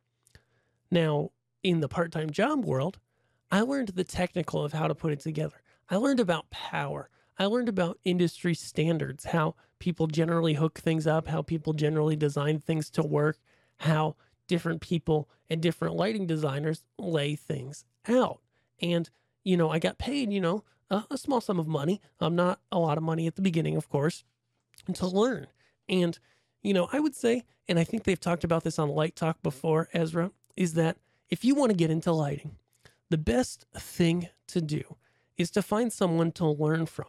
Now, 0.90 1.30
in 1.62 1.82
the 1.82 1.88
part 1.88 2.12
time 2.12 2.32
job 2.32 2.66
world, 2.66 3.00
I 3.52 3.62
learned 3.62 3.90
the 3.90 4.04
technical 4.04 4.66
of 4.66 4.74
how 4.74 4.88
to 4.88 4.96
put 4.96 5.12
it 5.12 5.20
together. 5.20 5.62
I 5.90 5.98
learned 5.98 6.20
about 6.20 6.50
power. 6.50 7.10
I 7.38 7.46
learned 7.46 7.70
about 7.70 8.00
industry 8.04 8.56
standards, 8.56 9.26
how 9.26 9.56
people 9.82 10.08
generally 10.08 10.54
hook 10.54 10.80
things 10.80 11.06
up, 11.06 11.28
how 11.28 11.42
people 11.42 11.74
generally 11.74 12.16
design 12.16 12.60
things 12.60 12.90
to 12.92 13.04
work, 13.04 13.38
how 13.78 14.16
different 14.48 14.80
people 14.80 15.28
and 15.50 15.62
different 15.62 15.96
lighting 15.96 16.26
designers 16.26 16.84
lay 16.98 17.36
things 17.36 17.84
out. 18.08 18.40
And, 18.82 19.10
you 19.44 19.58
know, 19.58 19.70
I 19.70 19.80
got 19.80 19.98
paid, 19.98 20.32
you 20.32 20.40
know, 20.40 20.64
a, 20.90 21.04
a 21.12 21.18
small 21.18 21.42
sum 21.42 21.60
of 21.60 21.68
money, 21.68 22.00
um, 22.20 22.36
not 22.36 22.62
a 22.72 22.80
lot 22.80 22.98
of 22.98 23.04
money 23.04 23.28
at 23.28 23.36
the 23.36 23.42
beginning, 23.42 23.76
of 23.76 23.90
course, 23.90 24.24
to 24.94 25.08
learn. 25.08 25.48
And, 25.90 26.18
you 26.62 26.74
know, 26.74 26.88
I 26.94 27.00
would 27.00 27.16
say, 27.16 27.44
and 27.68 27.80
I 27.80 27.84
think 27.84 28.04
they've 28.04 28.20
talked 28.20 28.44
about 28.44 28.64
this 28.64 28.80
on 28.80 28.90
Light 28.90 29.16
Talk 29.16 29.42
before, 29.42 29.90
Ezra, 29.94 30.32
is 30.56 30.74
that 30.76 30.98
if 31.30 31.44
you 31.44 31.56
want 31.56 31.72
to 31.72 31.78
get 31.78 31.92
into 31.92 32.12
lighting, 32.12 32.58
the 33.10 33.18
best 33.18 33.66
thing 33.74 34.30
to 34.48 34.62
do 34.62 34.98
is 35.38 35.50
to 35.52 35.62
find 35.62 35.92
someone 35.92 36.32
to 36.34 36.46
learn 36.46 36.86
from, 36.86 37.08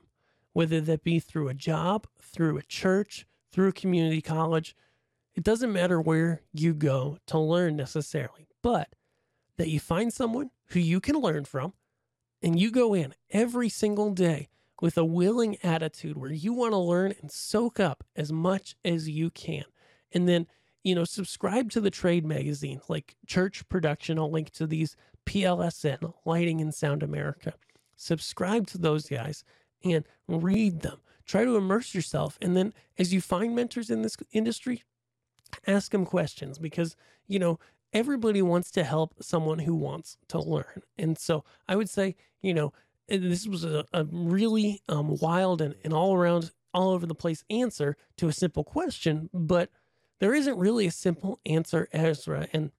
whether 0.52 0.80
that 0.80 1.02
be 1.02 1.18
through 1.18 1.48
a 1.48 1.54
job, 1.54 2.06
through 2.20 2.58
a 2.58 2.62
church, 2.62 3.26
through 3.50 3.68
a 3.68 3.72
community 3.72 4.20
college. 4.20 4.76
It 5.34 5.44
doesn't 5.44 5.72
matter 5.72 6.00
where 6.00 6.42
you 6.52 6.74
go 6.74 7.18
to 7.26 7.38
learn 7.38 7.76
necessarily, 7.76 8.48
but 8.62 8.94
that 9.56 9.68
you 9.68 9.80
find 9.80 10.12
someone 10.12 10.50
who 10.68 10.80
you 10.80 11.00
can 11.00 11.16
learn 11.16 11.44
from 11.44 11.72
and 12.42 12.58
you 12.58 12.70
go 12.70 12.94
in 12.94 13.14
every 13.30 13.68
single 13.68 14.10
day 14.10 14.48
with 14.80 14.98
a 14.98 15.04
willing 15.04 15.56
attitude 15.62 16.16
where 16.16 16.32
you 16.32 16.52
want 16.52 16.72
to 16.72 16.78
learn 16.78 17.14
and 17.20 17.30
soak 17.30 17.78
up 17.78 18.04
as 18.16 18.32
much 18.32 18.74
as 18.84 19.08
you 19.08 19.30
can. 19.30 19.64
And 20.12 20.28
then, 20.28 20.48
you 20.82 20.94
know, 20.94 21.04
subscribe 21.04 21.70
to 21.70 21.80
the 21.80 21.90
trade 21.90 22.26
magazine 22.26 22.80
like 22.88 23.14
Church 23.26 23.66
Production. 23.68 24.18
I'll 24.18 24.30
link 24.30 24.50
to 24.50 24.66
these 24.66 24.96
PLSN, 25.24 26.12
Lighting 26.24 26.60
and 26.60 26.74
Sound 26.74 27.02
America. 27.02 27.54
Subscribe 27.94 28.66
to 28.68 28.78
those 28.78 29.08
guys 29.08 29.44
and 29.84 30.04
read 30.28 30.80
them. 30.80 30.98
Try 31.24 31.44
to 31.44 31.56
immerse 31.56 31.94
yourself. 31.94 32.38
And 32.42 32.56
then 32.56 32.74
as 32.98 33.12
you 33.12 33.20
find 33.20 33.54
mentors 33.54 33.90
in 33.90 34.02
this 34.02 34.16
industry, 34.32 34.82
ask 35.66 35.92
them 35.92 36.04
questions 36.04 36.58
because, 36.58 36.96
you 37.26 37.38
know, 37.38 37.58
everybody 37.92 38.42
wants 38.42 38.70
to 38.72 38.84
help 38.84 39.14
someone 39.22 39.60
who 39.60 39.74
wants 39.74 40.16
to 40.28 40.40
learn. 40.40 40.82
And 40.98 41.18
so 41.18 41.44
I 41.68 41.76
would 41.76 41.90
say, 41.90 42.16
you 42.40 42.54
know, 42.54 42.72
this 43.08 43.46
was 43.46 43.64
a, 43.64 43.84
a 43.92 44.04
really 44.04 44.82
um, 44.88 45.16
wild 45.20 45.60
and, 45.60 45.74
and 45.84 45.92
all 45.92 46.14
around, 46.14 46.50
all 46.72 46.90
over 46.90 47.06
the 47.06 47.14
place 47.14 47.44
answer 47.50 47.96
to 48.16 48.28
a 48.28 48.32
simple 48.32 48.64
question, 48.64 49.28
but 49.32 49.70
there 50.20 50.34
isn't 50.34 50.58
really 50.58 50.86
a 50.86 50.92
simple 50.92 51.40
answer, 51.44 51.88
Ezra. 51.92 52.48
And, 52.52 52.70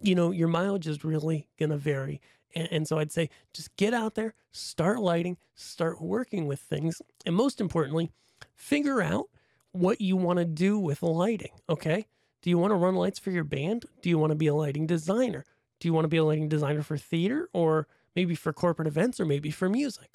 you 0.00 0.14
know, 0.14 0.30
your 0.30 0.48
mileage 0.48 0.86
is 0.86 1.04
really 1.04 1.48
going 1.58 1.70
to 1.70 1.76
vary. 1.76 2.20
And, 2.54 2.68
and 2.70 2.88
so 2.88 2.98
I'd 2.98 3.12
say 3.12 3.30
just 3.52 3.76
get 3.76 3.94
out 3.94 4.14
there, 4.14 4.34
start 4.52 5.00
lighting, 5.00 5.36
start 5.54 6.00
working 6.00 6.46
with 6.46 6.60
things. 6.60 7.02
And 7.26 7.34
most 7.34 7.60
importantly, 7.60 8.10
figure 8.54 9.02
out 9.02 9.26
what 9.72 10.00
you 10.00 10.16
want 10.16 10.38
to 10.38 10.44
do 10.44 10.78
with 10.78 11.02
lighting. 11.02 11.52
Okay. 11.68 12.06
Do 12.42 12.50
you 12.50 12.58
want 12.58 12.72
to 12.72 12.76
run 12.76 12.96
lights 12.96 13.18
for 13.18 13.30
your 13.30 13.44
band? 13.44 13.84
Do 14.02 14.08
you 14.08 14.18
want 14.18 14.32
to 14.32 14.36
be 14.36 14.48
a 14.48 14.54
lighting 14.54 14.86
designer? 14.86 15.44
Do 15.78 15.88
you 15.88 15.94
want 15.94 16.04
to 16.04 16.08
be 16.08 16.16
a 16.16 16.24
lighting 16.24 16.48
designer 16.48 16.82
for 16.82 16.96
theater 16.96 17.48
or 17.52 17.86
maybe 18.16 18.34
for 18.34 18.52
corporate 18.52 18.88
events 18.88 19.20
or 19.20 19.24
maybe 19.24 19.50
for 19.50 19.68
music? 19.68 20.10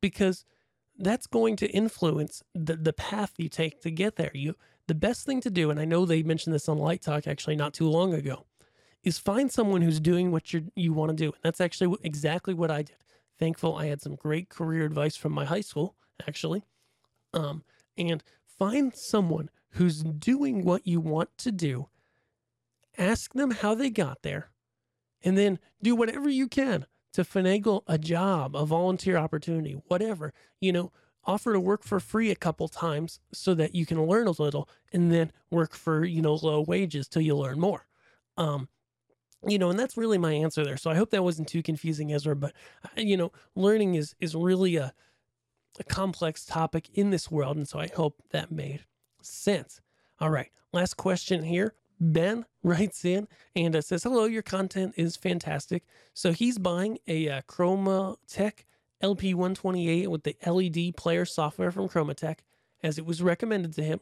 Because 0.00 0.44
that's 0.98 1.26
going 1.26 1.56
to 1.56 1.68
influence 1.68 2.42
the, 2.54 2.76
the 2.76 2.92
path 2.92 3.32
you 3.38 3.48
take 3.48 3.80
to 3.80 3.90
get 3.90 4.16
there. 4.16 4.30
You 4.34 4.54
the 4.86 4.94
best 4.94 5.24
thing 5.24 5.40
to 5.42 5.50
do, 5.50 5.70
and 5.70 5.78
I 5.78 5.84
know 5.84 6.04
they 6.04 6.22
mentioned 6.22 6.54
this 6.54 6.68
on 6.68 6.76
Light 6.76 7.00
Talk 7.00 7.26
actually 7.26 7.56
not 7.56 7.72
too 7.72 7.88
long 7.88 8.12
ago, 8.12 8.44
is 9.02 9.18
find 9.18 9.50
someone 9.50 9.82
who's 9.82 10.00
doing 10.00 10.30
what 10.30 10.52
you 10.52 10.70
you 10.74 10.92
want 10.92 11.10
to 11.10 11.16
do. 11.16 11.26
And 11.26 11.42
that's 11.42 11.60
actually 11.60 11.96
exactly 12.02 12.54
what 12.54 12.70
I 12.70 12.82
did. 12.82 12.96
Thankful 13.38 13.76
I 13.76 13.86
had 13.86 14.02
some 14.02 14.16
great 14.16 14.48
career 14.48 14.84
advice 14.84 15.16
from 15.16 15.32
my 15.32 15.44
high 15.44 15.62
school, 15.62 15.96
actually. 16.28 16.64
Um, 17.32 17.64
and 17.96 18.22
find 18.58 18.94
someone 18.94 19.50
who's 19.70 20.02
doing 20.02 20.64
what 20.64 20.86
you 20.86 21.00
want 21.00 21.30
to 21.38 21.52
do, 21.52 21.88
ask 22.98 23.32
them 23.32 23.52
how 23.52 23.74
they 23.74 23.88
got 23.88 24.22
there, 24.22 24.50
and 25.22 25.38
then 25.38 25.58
do 25.82 25.94
whatever 25.94 26.28
you 26.28 26.48
can 26.48 26.86
to 27.12 27.22
finagle 27.22 27.82
a 27.86 27.98
job, 27.98 28.54
a 28.54 28.66
volunteer 28.66 29.16
opportunity, 29.16 29.80
whatever. 29.86 30.32
You 30.60 30.72
know, 30.72 30.92
offer 31.24 31.52
to 31.52 31.60
work 31.60 31.84
for 31.84 32.00
free 32.00 32.30
a 32.30 32.36
couple 32.36 32.68
times 32.68 33.20
so 33.32 33.54
that 33.54 33.74
you 33.74 33.86
can 33.86 34.04
learn 34.04 34.26
a 34.26 34.42
little 34.42 34.68
and 34.92 35.12
then 35.12 35.32
work 35.50 35.74
for, 35.74 36.04
you 36.04 36.22
know, 36.22 36.34
low 36.34 36.60
wages 36.60 37.08
till 37.08 37.22
you 37.22 37.36
learn 37.36 37.58
more. 37.60 37.86
Um, 38.36 38.68
you 39.46 39.58
know, 39.58 39.70
and 39.70 39.78
that's 39.78 39.96
really 39.96 40.18
my 40.18 40.32
answer 40.32 40.64
there. 40.64 40.76
So 40.76 40.90
I 40.90 40.94
hope 40.94 41.10
that 41.10 41.24
wasn't 41.24 41.48
too 41.48 41.62
confusing, 41.62 42.12
Ezra. 42.12 42.36
But 42.36 42.52
uh, 42.84 43.00
you 43.00 43.16
know, 43.16 43.32
learning 43.54 43.94
is 43.94 44.14
is 44.20 44.34
really 44.34 44.76
a 44.76 44.92
a 45.78 45.84
complex 45.84 46.44
topic 46.44 46.88
in 46.94 47.10
this 47.10 47.30
world, 47.30 47.56
and 47.56 47.68
so 47.68 47.78
I 47.78 47.88
hope 47.88 48.22
that 48.30 48.50
made 48.50 48.84
sense. 49.22 49.80
All 50.18 50.30
right, 50.30 50.50
last 50.72 50.96
question 50.96 51.42
here. 51.42 51.74
Ben 52.00 52.46
writes 52.62 53.04
in 53.04 53.28
and 53.54 53.76
uh, 53.76 53.80
says, 53.80 54.02
Hello, 54.02 54.24
your 54.24 54.42
content 54.42 54.94
is 54.96 55.16
fantastic. 55.16 55.84
So 56.14 56.32
he's 56.32 56.58
buying 56.58 56.98
a 57.06 57.28
uh, 57.28 57.42
Chromateq 57.42 58.64
LP128 59.02 60.08
with 60.08 60.24
the 60.24 60.36
LED 60.46 60.96
player 60.96 61.24
software 61.24 61.70
from 61.70 61.88
Chromateq 61.88 62.38
as 62.82 62.98
it 62.98 63.06
was 63.06 63.22
recommended 63.22 63.74
to 63.74 63.82
him. 63.82 64.00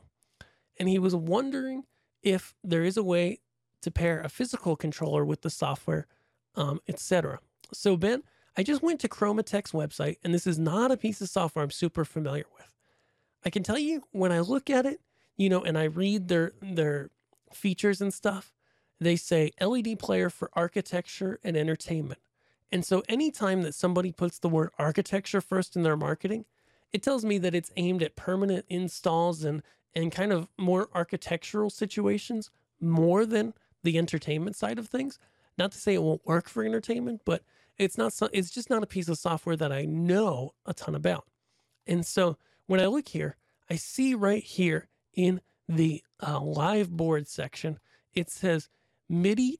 And 0.78 0.88
he 0.88 0.98
was 0.98 1.14
wondering 1.14 1.84
if 2.22 2.54
there 2.62 2.84
is 2.84 2.96
a 2.96 3.02
way 3.02 3.40
to 3.82 3.90
pair 3.90 4.20
a 4.20 4.28
physical 4.28 4.76
controller 4.76 5.24
with 5.24 5.42
the 5.42 5.50
software, 5.50 6.06
um, 6.54 6.80
etc. 6.88 7.38
So, 7.72 7.96
Ben, 7.96 8.22
I 8.56 8.62
just 8.62 8.82
went 8.82 9.00
to 9.00 9.08
Chromateq's 9.08 9.72
website, 9.72 10.16
and 10.24 10.34
this 10.34 10.46
is 10.46 10.58
not 10.58 10.90
a 10.90 10.96
piece 10.96 11.20
of 11.20 11.28
software 11.28 11.62
I'm 11.64 11.70
super 11.70 12.04
familiar 12.04 12.46
with. 12.54 12.74
I 13.44 13.50
can 13.50 13.62
tell 13.62 13.78
you 13.78 14.02
when 14.10 14.32
I 14.32 14.40
look 14.40 14.68
at 14.68 14.84
it, 14.84 15.00
you 15.36 15.48
know, 15.48 15.62
and 15.62 15.78
I 15.78 15.84
read 15.84 16.28
their 16.28 16.52
their 16.60 17.10
features 17.52 18.00
and 18.00 18.12
stuff, 18.12 18.52
they 19.00 19.16
say 19.16 19.52
LED 19.60 19.98
player 19.98 20.28
for 20.28 20.50
architecture 20.54 21.38
and 21.44 21.56
entertainment. 21.56 22.20
And 22.70 22.84
so 22.84 23.02
anytime 23.08 23.62
that 23.62 23.74
somebody 23.74 24.12
puts 24.12 24.38
the 24.38 24.48
word 24.48 24.70
architecture 24.78 25.40
first 25.40 25.76
in 25.76 25.82
their 25.82 25.96
marketing, 25.96 26.44
it 26.92 27.02
tells 27.02 27.24
me 27.24 27.38
that 27.38 27.54
it's 27.54 27.72
aimed 27.76 28.02
at 28.02 28.16
permanent 28.16 28.64
installs 28.68 29.44
and 29.44 29.62
and 29.94 30.12
kind 30.12 30.32
of 30.32 30.48
more 30.58 30.88
architectural 30.94 31.70
situations 31.70 32.50
more 32.80 33.24
than 33.24 33.54
the 33.88 33.96
entertainment 33.96 34.54
side 34.54 34.78
of 34.78 34.86
things. 34.86 35.18
Not 35.56 35.72
to 35.72 35.78
say 35.78 35.94
it 35.94 36.02
won't 36.02 36.26
work 36.26 36.46
for 36.46 36.62
entertainment, 36.62 37.22
but 37.24 37.42
it's 37.78 37.96
not 37.96 38.12
it's 38.34 38.50
just 38.50 38.68
not 38.68 38.82
a 38.82 38.86
piece 38.86 39.08
of 39.08 39.16
software 39.16 39.56
that 39.56 39.72
I 39.72 39.86
know 39.86 40.52
a 40.66 40.74
ton 40.74 40.94
about. 40.94 41.26
And 41.86 42.04
so 42.04 42.36
when 42.66 42.80
I 42.80 42.86
look 42.86 43.08
here, 43.08 43.36
I 43.70 43.76
see 43.76 44.14
right 44.14 44.42
here 44.42 44.88
in 45.14 45.40
the 45.66 46.02
uh, 46.26 46.38
live 46.40 46.90
board 46.90 47.28
section, 47.28 47.78
it 48.12 48.28
says 48.30 48.68
MIDI, 49.08 49.58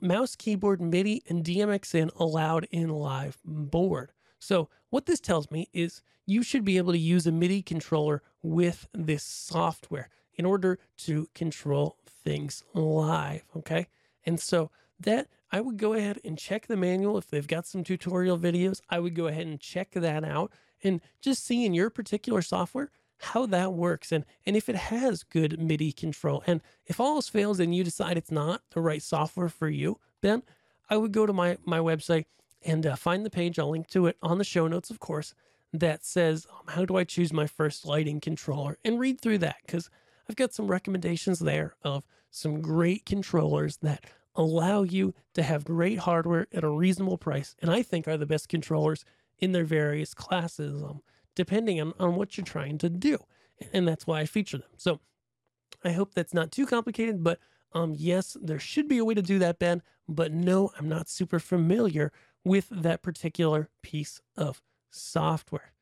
mouse, 0.00 0.36
keyboard, 0.36 0.82
MIDI, 0.82 1.22
and 1.28 1.42
DMX 1.42 2.10
allowed 2.16 2.68
in 2.70 2.90
live 2.90 3.38
board. 3.42 4.12
So, 4.38 4.68
what 4.90 5.06
this 5.06 5.20
tells 5.20 5.50
me 5.50 5.70
is 5.72 6.02
you 6.26 6.42
should 6.42 6.64
be 6.64 6.76
able 6.76 6.92
to 6.92 6.98
use 6.98 7.26
a 7.26 7.32
MIDI 7.32 7.62
controller 7.62 8.22
with 8.42 8.86
this 8.92 9.22
software 9.22 10.10
in 10.34 10.44
order 10.44 10.78
to 10.98 11.28
control 11.34 11.96
things 12.06 12.64
live. 12.74 13.44
Okay. 13.56 13.88
And 14.24 14.38
so, 14.40 14.70
that 15.04 15.28
I 15.50 15.60
would 15.60 15.76
go 15.76 15.94
ahead 15.94 16.20
and 16.24 16.38
check 16.38 16.66
the 16.66 16.76
manual. 16.76 17.18
If 17.18 17.28
they've 17.28 17.46
got 17.46 17.66
some 17.66 17.84
tutorial 17.84 18.38
videos, 18.38 18.80
I 18.88 19.00
would 19.00 19.14
go 19.14 19.26
ahead 19.26 19.46
and 19.46 19.60
check 19.60 19.90
that 19.92 20.24
out 20.24 20.52
and 20.82 21.00
just 21.20 21.44
see 21.44 21.64
in 21.64 21.74
your 21.74 21.90
particular 21.90 22.42
software 22.42 22.90
how 23.18 23.46
that 23.46 23.72
works 23.72 24.10
and 24.10 24.24
and 24.44 24.56
if 24.56 24.68
it 24.68 24.74
has 24.74 25.22
good 25.22 25.60
MIDI 25.60 25.92
control. 25.92 26.42
And 26.46 26.60
if 26.86 26.98
all 26.98 27.16
else 27.16 27.28
fails 27.28 27.60
and 27.60 27.74
you 27.74 27.84
decide 27.84 28.16
it's 28.16 28.32
not 28.32 28.62
the 28.70 28.80
right 28.80 29.02
software 29.02 29.48
for 29.48 29.68
you, 29.68 29.98
then 30.22 30.42
I 30.90 30.96
would 30.96 31.12
go 31.12 31.26
to 31.26 31.32
my 31.32 31.58
my 31.64 31.78
website 31.78 32.24
and 32.64 32.86
uh, 32.86 32.96
find 32.96 33.24
the 33.24 33.30
page. 33.30 33.58
I'll 33.58 33.70
link 33.70 33.88
to 33.88 34.06
it 34.06 34.16
on 34.22 34.38
the 34.38 34.44
show 34.44 34.66
notes, 34.66 34.90
of 34.90 35.00
course, 35.00 35.34
that 35.72 36.04
says 36.04 36.46
um, 36.50 36.74
how 36.74 36.84
do 36.84 36.96
I 36.96 37.04
choose 37.04 37.32
my 37.32 37.46
first 37.46 37.84
lighting 37.84 38.20
controller 38.20 38.78
and 38.84 38.98
read 38.98 39.20
through 39.20 39.38
that 39.38 39.56
because 39.66 39.88
I've 40.32 40.36
got 40.36 40.54
some 40.54 40.68
recommendations 40.68 41.40
there 41.40 41.74
of 41.82 42.04
some 42.30 42.62
great 42.62 43.04
controllers 43.04 43.76
that 43.82 44.06
allow 44.34 44.82
you 44.82 45.12
to 45.34 45.42
have 45.42 45.62
great 45.62 45.98
hardware 45.98 46.46
at 46.54 46.64
a 46.64 46.70
reasonable 46.70 47.18
price, 47.18 47.54
and 47.60 47.70
I 47.70 47.82
think 47.82 48.08
are 48.08 48.16
the 48.16 48.24
best 48.24 48.48
controllers 48.48 49.04
in 49.38 49.52
their 49.52 49.64
various 49.64 50.14
classes. 50.14 50.82
Um, 50.82 51.02
depending 51.34 51.82
on, 51.82 51.92
on 51.98 52.14
what 52.14 52.38
you're 52.38 52.46
trying 52.46 52.78
to 52.78 52.88
do. 52.88 53.18
And 53.74 53.86
that's 53.86 54.06
why 54.06 54.20
I 54.20 54.26
feature 54.26 54.56
them. 54.56 54.70
So 54.78 55.00
I 55.84 55.92
hope 55.92 56.14
that's 56.14 56.32
not 56.32 56.50
too 56.50 56.64
complicated, 56.64 57.22
but 57.22 57.38
um, 57.74 57.94
yes, 57.94 58.34
there 58.40 58.58
should 58.58 58.88
be 58.88 58.96
a 58.96 59.04
way 59.04 59.12
to 59.12 59.22
do 59.22 59.38
that, 59.38 59.58
Ben. 59.58 59.82
But 60.08 60.32
no, 60.32 60.72
I'm 60.78 60.88
not 60.88 61.10
super 61.10 61.38
familiar 61.38 62.10
with 62.42 62.68
that 62.70 63.02
particular 63.02 63.68
piece 63.82 64.22
of 64.34 64.62
software. 64.90 65.72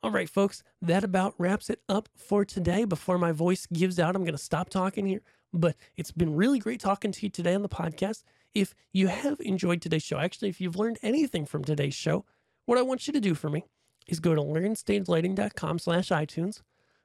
All 0.00 0.12
right, 0.12 0.30
folks, 0.30 0.62
that 0.80 1.02
about 1.02 1.34
wraps 1.38 1.68
it 1.68 1.80
up 1.88 2.08
for 2.16 2.44
today. 2.44 2.84
Before 2.84 3.18
my 3.18 3.32
voice 3.32 3.66
gives 3.66 3.98
out, 3.98 4.14
I'm 4.14 4.22
going 4.22 4.32
to 4.32 4.38
stop 4.38 4.70
talking 4.70 5.06
here. 5.06 5.22
But 5.52 5.74
it's 5.96 6.12
been 6.12 6.36
really 6.36 6.60
great 6.60 6.78
talking 6.78 7.10
to 7.10 7.26
you 7.26 7.30
today 7.30 7.52
on 7.54 7.62
the 7.62 7.68
podcast. 7.68 8.22
If 8.54 8.74
you 8.92 9.08
have 9.08 9.40
enjoyed 9.40 9.82
today's 9.82 10.04
show, 10.04 10.18
actually, 10.18 10.50
if 10.50 10.60
you've 10.60 10.76
learned 10.76 10.98
anything 11.02 11.46
from 11.46 11.64
today's 11.64 11.96
show, 11.96 12.24
what 12.64 12.78
I 12.78 12.82
want 12.82 13.08
you 13.08 13.12
to 13.12 13.20
do 13.20 13.34
for 13.34 13.50
me 13.50 13.64
is 14.06 14.20
go 14.20 14.36
to 14.36 14.40
learnstagelighting.com 14.40 15.80
slash 15.80 16.10
iTunes. 16.10 16.62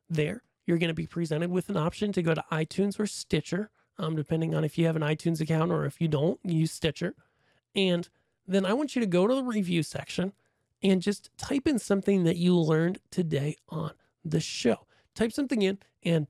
There, 0.08 0.43
you're 0.67 0.77
going 0.77 0.89
to 0.89 0.93
be 0.93 1.08
presented 1.08 1.49
with 1.49 1.69
an 1.69 1.77
option 1.77 2.12
to 2.12 2.21
go 2.21 2.36
to 2.36 2.43
iTunes 2.51 2.99
or 2.99 3.08
Stitcher, 3.08 3.71
um, 3.97 4.15
depending 4.15 4.53
on 4.53 4.63
if 4.63 4.77
you 4.77 4.86
have 4.86 4.95
an 4.95 5.01
iTunes 5.01 5.41
account 5.41 5.71
or 5.71 5.86
if 5.86 5.99
you 5.99 6.08
don't, 6.08 6.39
use 6.43 6.71
Stitcher. 6.71 7.15
And 7.75 8.08
then 8.47 8.67
I 8.67 8.73
want 8.73 8.95
you 8.95 8.99
to 8.99 9.08
go 9.08 9.25
to 9.25 9.34
the 9.34 9.43
review 9.43 9.82
section 9.82 10.34
and 10.83 11.01
just 11.01 11.29
type 11.37 11.67
in 11.67 11.79
something 11.79 12.23
that 12.25 12.37
you 12.37 12.57
learned 12.57 12.99
today 13.09 13.55
on 13.69 13.91
the 14.23 14.39
show. 14.39 14.87
Type 15.15 15.31
something 15.31 15.61
in 15.61 15.79
and 16.03 16.27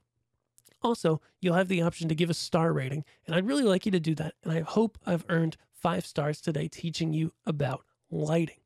also, 0.84 1.22
you'll 1.40 1.56
have 1.56 1.70
the 1.70 1.82
option 1.82 2.10
to 2.10 2.16
give 2.16 2.30
a 2.30 2.34
star 2.34 2.74
rating, 2.74 3.06
and 3.26 3.36
I'd 3.36 3.48
really 3.48 3.64
like 3.64 3.86
you 3.86 3.92
to 3.94 4.00
do 4.00 4.14
that. 4.16 4.34
And 4.44 4.52
I 4.52 4.62
hope 4.62 4.98
I've 5.06 5.26
earned 5.30 5.56
five 5.72 6.06
stars 6.06 6.42
today 6.42 6.68
teaching 6.68 7.14
you 7.14 7.32
about 7.46 7.86
lighting. 8.12 8.58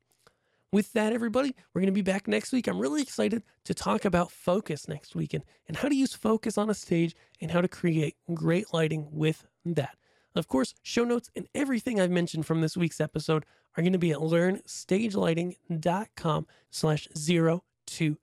With 0.72 0.92
that, 0.94 1.14
everybody, 1.14 1.56
we're 1.74 1.82
going 1.82 1.94
to 1.94 1.94
be 1.94 2.02
back 2.02 2.28
next 2.28 2.52
week. 2.52 2.68
I'm 2.68 2.80
really 2.80 3.02
excited 3.02 3.44
to 3.66 3.74
talk 3.74 4.04
about 4.04 4.32
focus 4.32 4.88
next 4.88 5.16
weekend 5.16 5.46
and 5.68 5.78
how 5.78 5.88
to 5.88 5.96
use 5.96 6.14
focus 6.14 6.58
on 6.58 6.70
a 6.70 6.74
stage 6.74 7.16
and 7.40 7.52
how 7.52 7.62
to 7.62 7.68
create 7.68 8.16
great 8.34 8.74
lighting 8.74 9.08
with 9.12 9.46
that. 9.66 9.96
Of 10.38 10.48
course, 10.48 10.74
show 10.82 11.04
notes 11.04 11.30
and 11.36 11.50
everything 11.54 12.00
I've 12.00 12.12
mentioned 12.12 12.46
from 12.46 12.62
this 12.62 12.78
week's 12.78 13.02
episode 13.02 13.46
are 13.76 13.84
going 13.84 13.92
to 13.94 14.00
be 14.00 14.12
at 14.12 14.20
learnstagelighting.com 14.20 16.48
slash 16.70 17.08
022. 17.16 18.18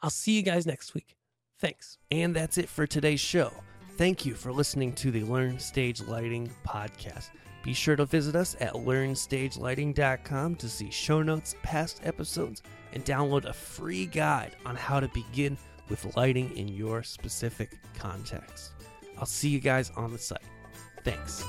I'll 0.00 0.10
see 0.10 0.32
you 0.32 0.42
guys 0.42 0.66
next 0.66 0.94
week. 0.94 1.16
Thanks. 1.58 1.98
And 2.10 2.34
that's 2.34 2.58
it 2.58 2.68
for 2.68 2.86
today's 2.86 3.20
show. 3.20 3.52
Thank 3.96 4.24
you 4.24 4.34
for 4.34 4.52
listening 4.52 4.92
to 4.94 5.10
the 5.10 5.24
Learn 5.24 5.58
Stage 5.58 6.00
Lighting 6.02 6.50
podcast. 6.64 7.30
Be 7.64 7.74
sure 7.74 7.96
to 7.96 8.06
visit 8.06 8.36
us 8.36 8.56
at 8.60 8.74
learnstagelighting.com 8.74 10.56
to 10.56 10.68
see 10.68 10.90
show 10.90 11.22
notes, 11.22 11.56
past 11.62 12.00
episodes, 12.04 12.62
and 12.92 13.04
download 13.04 13.44
a 13.44 13.52
free 13.52 14.06
guide 14.06 14.54
on 14.64 14.76
how 14.76 15.00
to 15.00 15.08
begin 15.08 15.58
with 15.88 16.16
lighting 16.16 16.56
in 16.56 16.68
your 16.68 17.02
specific 17.02 17.72
context. 17.98 18.70
I'll 19.18 19.26
see 19.26 19.48
you 19.48 19.58
guys 19.58 19.90
on 19.96 20.12
the 20.12 20.18
site. 20.18 20.38
Thanks. 21.08 21.42